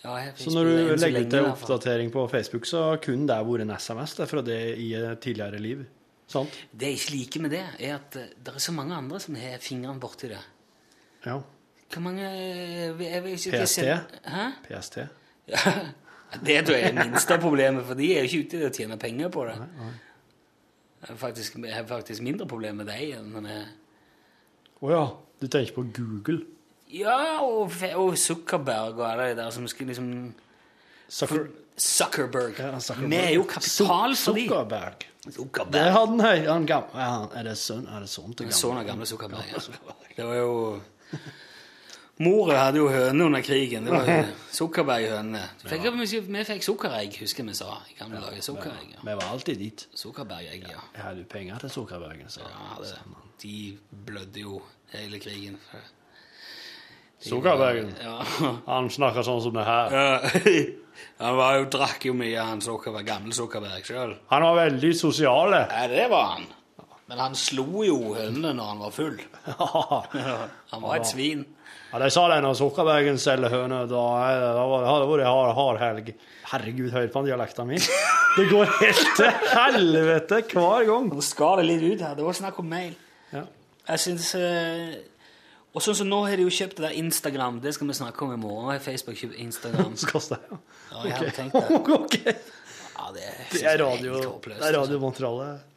[0.00, 3.28] Ja, jeg har Så når du så legger ut en oppdatering på Facebook, så kunne
[3.30, 5.84] det vært en SMS det, fra det i et tidligere liv.
[6.30, 6.56] Sant?
[6.72, 9.62] Det jeg ikke liker med det, er at det er så mange andre som har
[9.62, 10.42] fingrene borti det.
[11.26, 11.38] Ja.
[11.92, 13.78] Hvor mange jeg, jeg, vet ikke- PST?
[14.24, 14.46] Hæ?
[14.66, 14.98] PST.
[15.48, 15.60] Ja,
[16.42, 18.72] det tror jeg er det minste problemet, for de er jo ikke ute til å
[18.74, 19.54] tjene penger på det.
[21.00, 23.50] Jeg har faktisk, jeg har faktisk mindre problemer med deg enn med
[24.82, 25.04] Å ja.
[25.40, 26.40] Du tenker på Google?
[26.90, 30.10] Ja, og, og Zuckerberg og alle de der som skal liksom
[31.08, 31.46] Zucker...
[31.76, 32.56] Zuckerberg.
[32.58, 33.10] Ja, Zuckerberg.
[33.12, 34.46] Vi er jo kapital for dem.
[34.48, 35.06] Zuckerberg.
[35.26, 35.90] Det Zuckerberg.
[35.92, 36.46] hadde han høy.
[36.48, 36.86] Han gam...
[36.94, 37.56] ja, er det?
[37.60, 38.38] Er det sånt?
[38.40, 39.52] det Sønn av gamle Zuckerberg.
[39.52, 39.60] Ja.
[40.16, 40.80] Det var jo
[42.24, 43.84] Mora hadde jo høne under krigen.
[43.84, 44.20] Det var jo
[44.56, 45.42] Zuckerberg-hønene.
[45.66, 48.40] Vi fikk, sukkeregg, husker vi sa i gamle dager.
[48.44, 49.02] Sukkeregg, ja.
[49.04, 49.84] Vi var alltid dit.
[49.92, 50.80] Sukkerbergegg, ja.
[50.94, 52.94] Jeg hadde jo penger til sukkerbergen, så ja det,
[53.42, 53.58] de
[54.08, 54.62] blødde jo
[54.94, 55.58] hele krigen.
[57.26, 57.92] Sukkerbergen?
[58.00, 58.16] Ja.
[58.70, 59.96] Han snakker sånn som det her.
[60.00, 60.64] Ja.
[61.20, 64.14] Han var jo, drakk jo mye, han Zuckerberg, gamle Sukkerberg sjøl.
[64.32, 65.52] Han var veldig sosial.
[65.52, 66.46] Ja, det var han.
[67.06, 69.18] Men han slo jo hønene når han var full.
[69.52, 70.38] ja,
[70.72, 71.44] Han var et svin.
[72.02, 73.86] De sa det når Zuckerbergen selger høner.
[73.90, 76.14] Da, har det- var det, vært hard, hard helg.
[76.50, 77.82] Herregud, hør på dialekten min.
[78.36, 81.10] Det går helt til helvete hver gang.
[81.10, 82.14] Nå skal det litt ut her.
[82.18, 82.94] Det var snakk om mail.
[83.32, 83.42] Ja.
[83.88, 84.96] Jeg syns eh,
[85.76, 87.60] Og sånn som nå har de jo kjøpt det der Instagram.
[87.60, 88.64] Det skal vi snakke om i morgen.
[88.66, 89.96] Nå har Facebook kjøpt Instagram.
[90.02, 90.58] Skal det, ja.
[90.92, 91.80] Ja, jeg hadde tenkt det.
[92.00, 92.16] Ok.
[92.96, 94.70] Ja, det, Det er radio, det er altså.
[94.80, 95.72] radiomaterialet.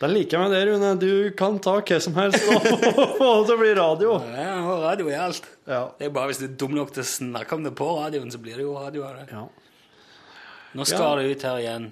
[0.00, 0.90] Den liker jeg med det, Rune.
[0.98, 2.64] Du kan ta hva som helst og
[3.20, 4.14] få det til å bli radio.
[4.32, 4.49] Ja,
[4.90, 5.48] radio i alt.
[5.70, 5.86] Ja.
[5.98, 8.30] Det er bare hvis du er dum nok til å snakke om det på radioen,
[8.30, 9.26] så blir det jo radio av det.
[9.32, 9.46] ja.
[10.70, 11.90] Nå skal det ut her igjen.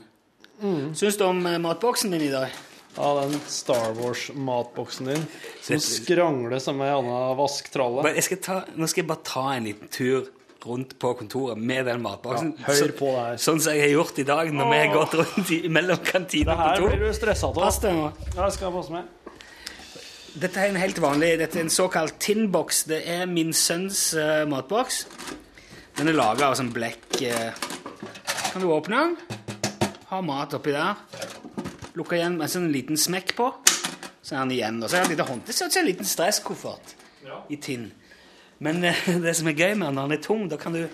[0.95, 2.53] Syns du om eh, matboksen din i dag?
[2.99, 5.25] Ja, den Star Wars-matboksen din
[5.63, 8.03] som skrangler som ei anna vasktralle.
[8.17, 8.39] Jeg
[8.75, 10.31] nå skal jeg bare ta en liten tur
[10.67, 12.57] rundt på kontoret med den matboksen.
[12.59, 13.37] Ja, hør på det her.
[13.43, 16.51] Sånn som jeg har gjort i dag når vi har gått rundt i, mellom kantine
[16.51, 17.61] Det og her blir du stressa av.
[17.63, 18.11] Pass deg nå.
[18.35, 19.15] Ja, det skal passe med.
[20.39, 22.85] Dette er en helt vanlig Dette er en såkalt tinbox.
[22.87, 25.01] Det er min sønns uh, matboks.
[25.99, 27.57] Den er laga av sånn blekk uh.
[28.53, 29.17] Kan du åpne den?
[30.13, 30.95] Ha mat oppi der.
[31.99, 33.49] Lukke igjen med en sånn liten smekk på.
[34.23, 34.79] Så er den igjen.
[34.79, 35.43] Og så er det et lite hånd.
[35.49, 36.95] Det ser ut som en liten stresskoffert
[37.51, 37.91] i tinn.
[38.63, 40.85] Men uh, det som er gøy med den, når den er tung, da kan du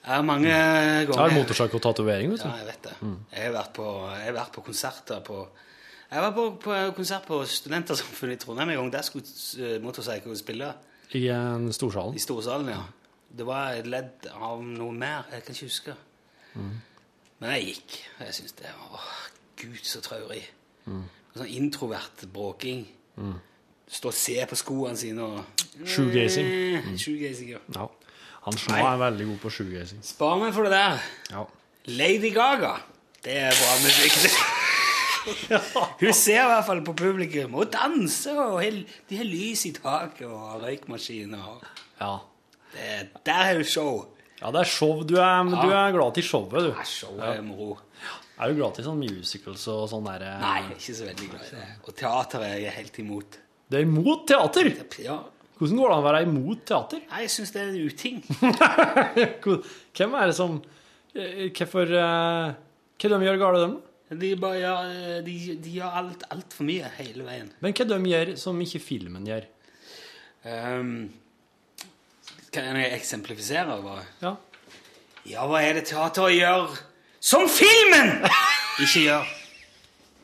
[0.00, 2.94] Jeg har mange ganger Jeg har motorpsycho-tatovering, vet Ja, jeg vet det.
[3.34, 5.40] Jeg har vært på, jeg har vært på konserter på
[6.10, 8.92] Jeg var på, på konsert på Studentersamfunnet i Trondheim en gang.
[8.92, 9.26] Der skulle
[9.60, 10.72] uh, Motorpsycho spille.
[11.14, 12.16] I en storsalen.
[12.16, 12.80] I storsalen, ja.
[13.38, 15.28] Det var et ledd av noe mer.
[15.30, 15.94] Jeg kan ikke huske.
[16.54, 17.98] Men jeg gikk.
[18.18, 19.12] og Jeg syntes det var åh,
[19.60, 20.42] Gud, så traurig.
[21.36, 22.84] Sånn introvert bråking.
[23.90, 26.50] Stå og se på skoene sine og Shoegazing.
[26.90, 26.98] Mm.
[26.98, 27.62] Shoegazing, ja.
[27.74, 27.86] Ja.
[28.46, 30.02] Han Snå er veldig god på shoegazing.
[30.04, 31.02] Spar meg for det der.
[31.30, 31.44] Ja.
[32.00, 32.74] Lady Gaga.
[33.24, 34.40] Det er bra musikk.
[36.00, 38.62] Hun ser i hvert fall på publikum og danser, og
[39.10, 41.60] de har lys i taket og røykmaskiner.
[42.00, 42.16] ja.
[42.70, 43.94] Det, der er jo show.
[44.38, 45.00] Ja, det er show.
[45.02, 46.68] Du er, du er glad til showet, du.
[46.70, 47.80] Ja, show er moro.
[48.40, 51.48] Er du glad til sånn musicals og sånn derre Nei, er ikke så veldig glad
[51.48, 51.66] i det.
[51.82, 53.40] Og teater er jeg helt imot.
[53.70, 54.70] Det er imot teater!
[55.02, 55.18] Ja,
[55.58, 57.02] Hvordan går det an å være imot teater?
[57.10, 58.22] Nei, jeg syns det er en uting.
[59.98, 60.56] Hvem er det som
[61.12, 62.54] eh, Hvorfor eh,
[63.02, 63.89] Hva de gjør galt, de?
[64.10, 67.50] De, bare, gjør- de, de gjør alt altfor mye hele veien.
[67.62, 69.44] Men hva de gjør som ikke filmen gjør?
[70.44, 71.10] Um,
[72.50, 73.76] kan jeg eksemplifisere?
[73.84, 74.02] bare?
[74.22, 74.32] Ja.
[75.30, 76.72] Ja, hva er det teater gjør
[77.20, 78.24] som filmen
[78.82, 79.30] ikke gjør?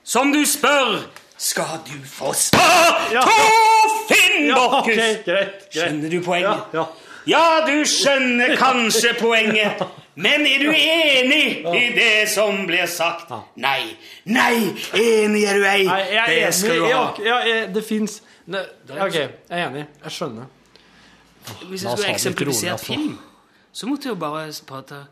[0.06, 1.04] Som du spør,
[1.38, 3.22] skal du få svar Ja.
[3.22, 3.36] på
[4.08, 4.94] Finn ja ok, Bokkus!
[4.96, 5.24] greit.
[5.26, 5.66] greit.
[5.74, 6.74] Skjønner du poenget?
[6.74, 6.86] Ja, ja.
[7.26, 9.80] Ja, du skjønner kanskje poenget,
[10.16, 13.30] men er du enig i det som blir sagt?
[13.60, 13.96] Nei.
[14.24, 15.84] Nei, enig er du ei.
[15.84, 16.54] Nei, det enig.
[16.54, 17.04] skal du ha.
[17.24, 19.86] Ja, jeg- det fins OK, jeg er enig.
[20.04, 20.46] Jeg skjønner.
[21.68, 22.86] Hvis jeg skulle eksemplifisert altså.
[22.86, 23.18] film,
[23.72, 25.06] så måtte jeg jo bare prate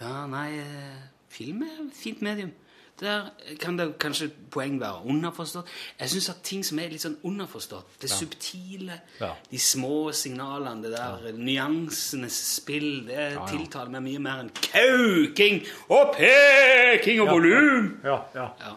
[0.00, 0.98] Ja, nei, eh,
[1.28, 2.52] film er et fint medium.
[2.98, 3.28] Der
[3.62, 5.68] kan det kanskje poeng være underforstått.
[6.00, 9.34] Jeg syns at ting som er litt sånn underforstått, det subtile, Ja.
[9.50, 13.46] de små signalene, det der nyansenes spill, det ja.
[13.46, 15.62] tiltaler meg mye mer enn kauking
[15.94, 18.00] og peking og volum.
[18.04, 18.48] Ja, ja.
[18.60, 18.74] Ja.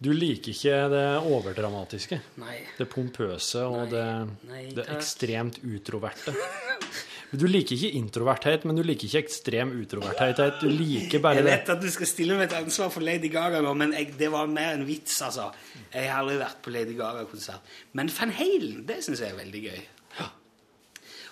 [0.00, 2.20] Du liker ikke det overdramatiske.
[2.38, 2.60] Nei.
[2.78, 4.04] Det pompøse og det,
[4.46, 4.96] Nei, det takk.
[4.96, 6.34] ekstremt utroverte.
[7.28, 10.38] Du liker ikke introverthet, men du liker ikke ekstrem utroverthet.
[10.62, 11.44] Du liker bare det.
[11.44, 14.14] Jeg vet at du skal stille meg et ansvar for Lady Gaga nå, men jeg,
[14.16, 15.50] det var mer en vits, altså.
[15.92, 17.68] Jeg har aldri vært på Lady Gaga-konsert.
[17.92, 19.82] Men Van Halen, det syns jeg er veldig gøy.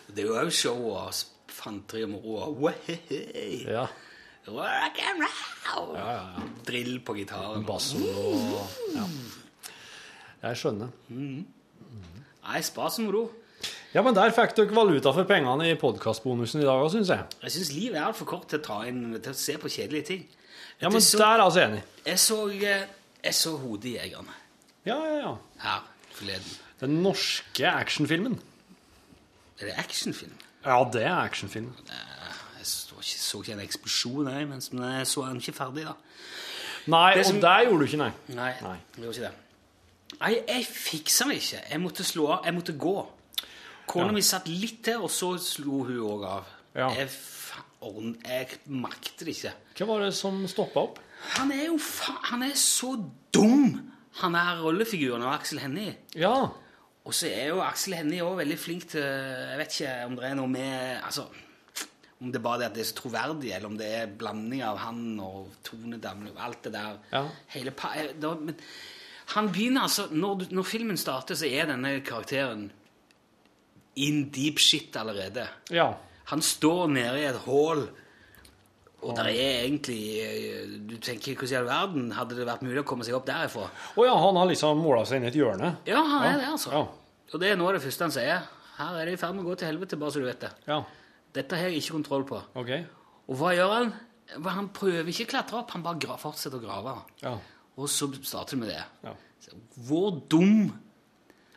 [0.06, 1.22] Og det er jo òg show og
[1.56, 2.68] fanteri og moro
[3.66, 3.86] Ja.
[4.46, 5.24] rock and
[5.72, 5.96] roll.
[6.68, 7.64] Drill på gitaren.
[7.66, 9.08] Basso og ja.
[10.44, 10.92] Jeg skjønner.
[11.10, 13.24] Nei, spas og moro.
[13.96, 17.22] Ja, men der fikk dere valuta for pengene i podkastbonusen i dag òg, syns jeg.
[17.46, 20.26] Jeg syns livet er altfor kort til å inn til å se på kjedelige ting.
[20.82, 21.82] Ja, men så- der er jeg altså enig.
[22.04, 22.86] Jeg så, eh,
[23.24, 24.34] jeg så Hodejegerne
[24.84, 25.36] Ja, ja, ja.
[25.58, 25.82] her
[26.12, 26.58] forleden.
[26.80, 28.38] Den norske actionfilmen.
[29.60, 30.32] Er det actionfilm?
[30.66, 31.72] Ja, det er actionfilm.
[32.58, 35.94] Jeg så ikke, så ikke en eksplosjon, jeg, men jeg så den ikke ferdig, da.
[36.86, 38.12] Nei, Det og som- der gjorde du ikke, nei.
[38.28, 38.76] Nei, Nei.
[38.96, 39.32] jeg gjorde ikke det.
[40.20, 41.62] Nei, jeg fiksa meg ikke.
[41.70, 42.44] Jeg måtte slå av.
[42.44, 43.06] Jeg måtte gå.
[43.86, 46.52] Kona mi satt litt til, og så slo hun òg av.
[46.76, 46.90] Ja.
[46.98, 49.52] Jeg, faen, jeg makter det ikke.
[49.78, 51.00] Hva var det som stoppa opp?
[51.38, 52.92] Han er jo fa Han er så
[53.34, 53.78] dum,
[54.20, 55.96] han er rollefiguren av Aksel Hennie.
[56.16, 56.34] Ja.
[57.06, 60.26] Og så er jo Aksel Hennie også veldig flink til Jeg vet ikke om det
[60.26, 61.26] er noe med altså,
[62.18, 64.80] Om det bare er at det er så troverdig, eller om det er blanding av
[64.82, 66.98] han og Tone Damli og alt det der.
[67.12, 67.22] Ja.
[67.54, 68.58] Hele pa da, men
[69.34, 72.68] han begynner altså når, når filmen starter, så er denne karakteren
[73.96, 75.46] in deep shit allerede.
[75.72, 75.90] Ja.
[76.30, 77.86] Han står nede i et hull,
[79.06, 82.80] og der er egentlig eh, Du tenker hvordan i all verden hadde det vært mulig
[82.80, 83.68] å komme seg opp derifra?
[83.70, 85.74] Å ja, han har liksom måla seg inn i et hjørne?
[85.86, 86.72] Ja, han er det, altså.
[86.74, 86.84] Ja.
[87.32, 88.46] Og det er noe av det første han sier.
[88.76, 90.50] Her er det i ferd med å gå til helvete, bare så du vet det.
[90.66, 90.80] Ja.
[91.36, 92.40] Dette har jeg ikke kontroll på.
[92.58, 92.72] Ok.
[93.28, 93.92] Og hva gjør han?
[94.46, 96.96] Han prøver ikke å klatre opp, han bare fortsetter å grave.
[97.22, 97.36] Ja.
[97.76, 98.82] Og så starter vi med det.
[99.04, 99.14] Ja.
[99.86, 100.72] Hvor dum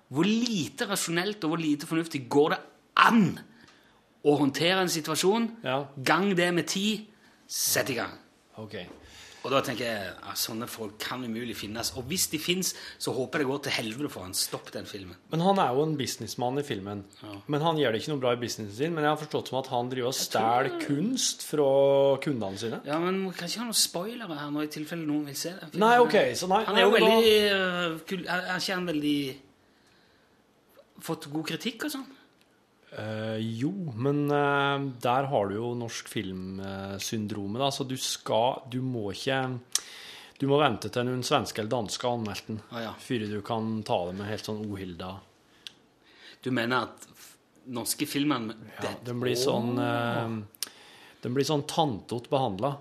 [0.09, 2.61] Hvor lite rasjonelt og hvor lite fornuftig går det
[3.05, 3.25] an
[4.25, 5.49] å håndtere en situasjon?
[5.63, 5.83] Ja.
[6.03, 6.87] Gang det med ti,
[7.47, 8.15] sett i gang.
[8.59, 8.75] Ok.
[9.39, 11.93] Og da tenker jeg at sånne folk kan umulig finnes.
[11.95, 14.33] Og hvis de fins, så håper jeg det går til helvete for han.
[14.35, 15.15] Stopp den filmen.
[15.31, 17.05] Men han er jo en businessmann i filmen.
[17.47, 18.91] Men han gjør det ikke noe bra i businessen sin.
[18.97, 21.69] Men jeg har forstått som at han driver og stjeler kunst fra
[22.25, 22.81] kundene sine.
[22.89, 25.85] Ja, men kan ikke ha noen spoilere her nå, i tilfelle noen vil se filmen.
[25.85, 28.25] Nei, ok, så nei- Han er jo veldig øh, kul.
[28.27, 29.19] Er er ikke han veldig
[31.05, 32.07] Fått god kritikk og sånn?
[32.89, 37.67] Uh, jo, men uh, der har du jo norsk filmsyndromet, da.
[37.69, 39.43] Så du skal Du må ikke
[40.41, 42.93] Du må vente til noen svenske eller danske har anmeldt den Ah, ja.
[42.97, 45.11] før du kan ta det med helt sånn ohilda.
[46.41, 47.07] Du mener at
[47.69, 48.49] norske filmer
[48.81, 50.73] Ja, den blir sånn eh,
[51.21, 52.77] Den blir sånn tantete behandla.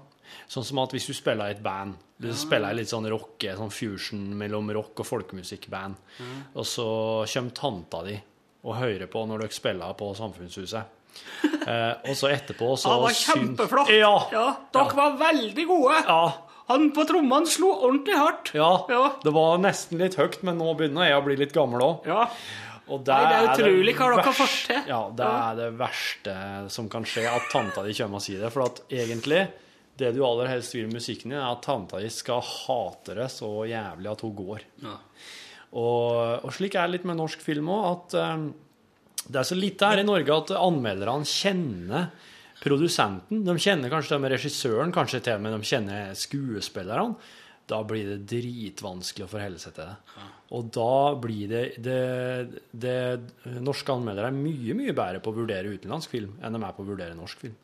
[0.49, 3.71] Sånn som at hvis du spiller i et band Du spiller litt sånn rock, sånn
[3.71, 5.95] fusion mellom rock og folkemusikkband,
[6.59, 6.87] og så
[7.31, 8.17] kommer tanta di
[8.67, 10.83] og hører på når dere spiller på Samfunnshuset.
[11.69, 13.89] Eh, og så etterpå så Det var kjempeflott!
[13.93, 14.45] Ja.
[14.73, 15.99] dere var veldig gode!
[16.07, 16.21] Ja.
[16.71, 18.51] Han på trommene slo ordentlig hardt.
[18.57, 19.03] Ja, Ja.
[19.25, 22.07] det var nesten litt høyt, men nå begynner jeg å bli litt gammel òg.
[22.09, 22.27] Ja.
[22.89, 24.81] Og Nei, det er utrolig hva dere har fått til.
[24.89, 26.37] Ja, det er det verste
[26.73, 28.53] som kan skje, at tanta di kommer og sier det.
[28.55, 29.43] For at egentlig,
[29.99, 33.29] det du aller helst vil med musikken din, er at tanta di skal hate det
[33.35, 34.65] så jævlig at hun går.
[34.85, 34.97] Ja.
[35.69, 38.49] Og, og slik er det litt med norsk film òg, at um,
[39.29, 42.09] det er så lite her i Norge at anmelderne kjenner
[42.63, 43.43] produsenten.
[43.47, 47.19] De kjenner kanskje det med regissøren, kanskje til og med de kjenner skuespillerne.
[47.69, 50.27] Da blir det dritvanskelig å forholde seg til det.
[50.57, 51.99] Og da blir det, det,
[52.73, 56.77] det Norske anmeldere er mye, mye bedre på å vurdere utenlandsk film enn de er
[56.77, 57.59] på å vurdere norsk film.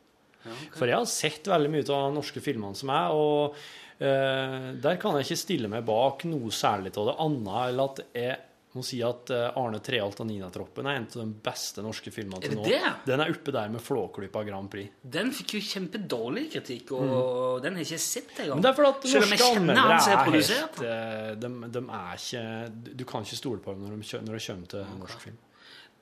[0.75, 4.99] For jeg har sett veldig mye av de norske filmene som er, og uh, der
[5.01, 8.37] kan jeg ikke stille meg bak noe særlig av det annet, eller at jeg
[8.75, 12.41] må si at eh, Arne Treholt og Nina-troppen er en av de beste norske filmene
[12.43, 12.65] til nå.
[12.67, 12.81] det?
[13.07, 14.97] Den er oppe der med Flåklypa Grand Prix.
[15.15, 18.59] Den fikk jo kjempedårlig kritikk, og den har jeg ikke sett engang.
[18.59, 18.59] Mm.
[18.59, 23.05] Men det er fordi at norske anmeldere er helt eh, de, de er ikke Du
[23.07, 25.41] kan ikke stole på dem når de, når det kommer til norsk film.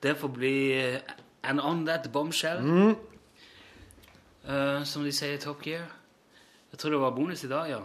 [0.04, 0.56] Det får bli
[1.44, 2.58] «And an on that bombshell.
[2.64, 2.94] Mm.
[4.44, 5.86] Eh, som de sier i Top Gear.
[6.72, 7.82] Jeg tror det var bonus i dag, ja.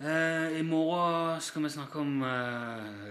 [0.00, 3.10] Uh, I morgen skal vi snakke om uh,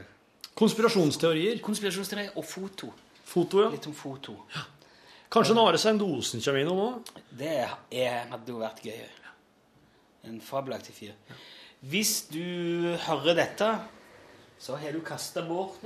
[0.58, 1.60] Konspirasjonsteorier.
[1.62, 2.90] konspirasjonsteorier og foto.
[3.30, 3.70] Foto, ja.
[3.70, 4.34] Litt om foto.
[5.30, 7.12] Kanskje Are Sendosen kommer innom òg?
[7.30, 9.06] Det er, hadde jo vært gøy.
[10.26, 11.14] En fabelaktig fyr.
[11.80, 13.70] Hvis du hører dette,
[14.60, 15.78] så har du kasta bort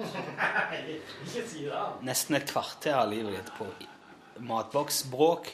[2.08, 3.68] nesten et kvarter av livet ditt på
[4.48, 5.52] matboksbråk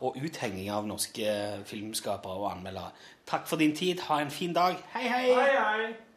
[0.00, 1.32] og uthenging av norske
[1.68, 2.92] filmskapere og anmeldere.
[3.28, 4.06] Takk for din tid.
[4.08, 4.78] Ha en fin dag.
[4.94, 5.26] Hei, hei!
[5.34, 6.09] hei.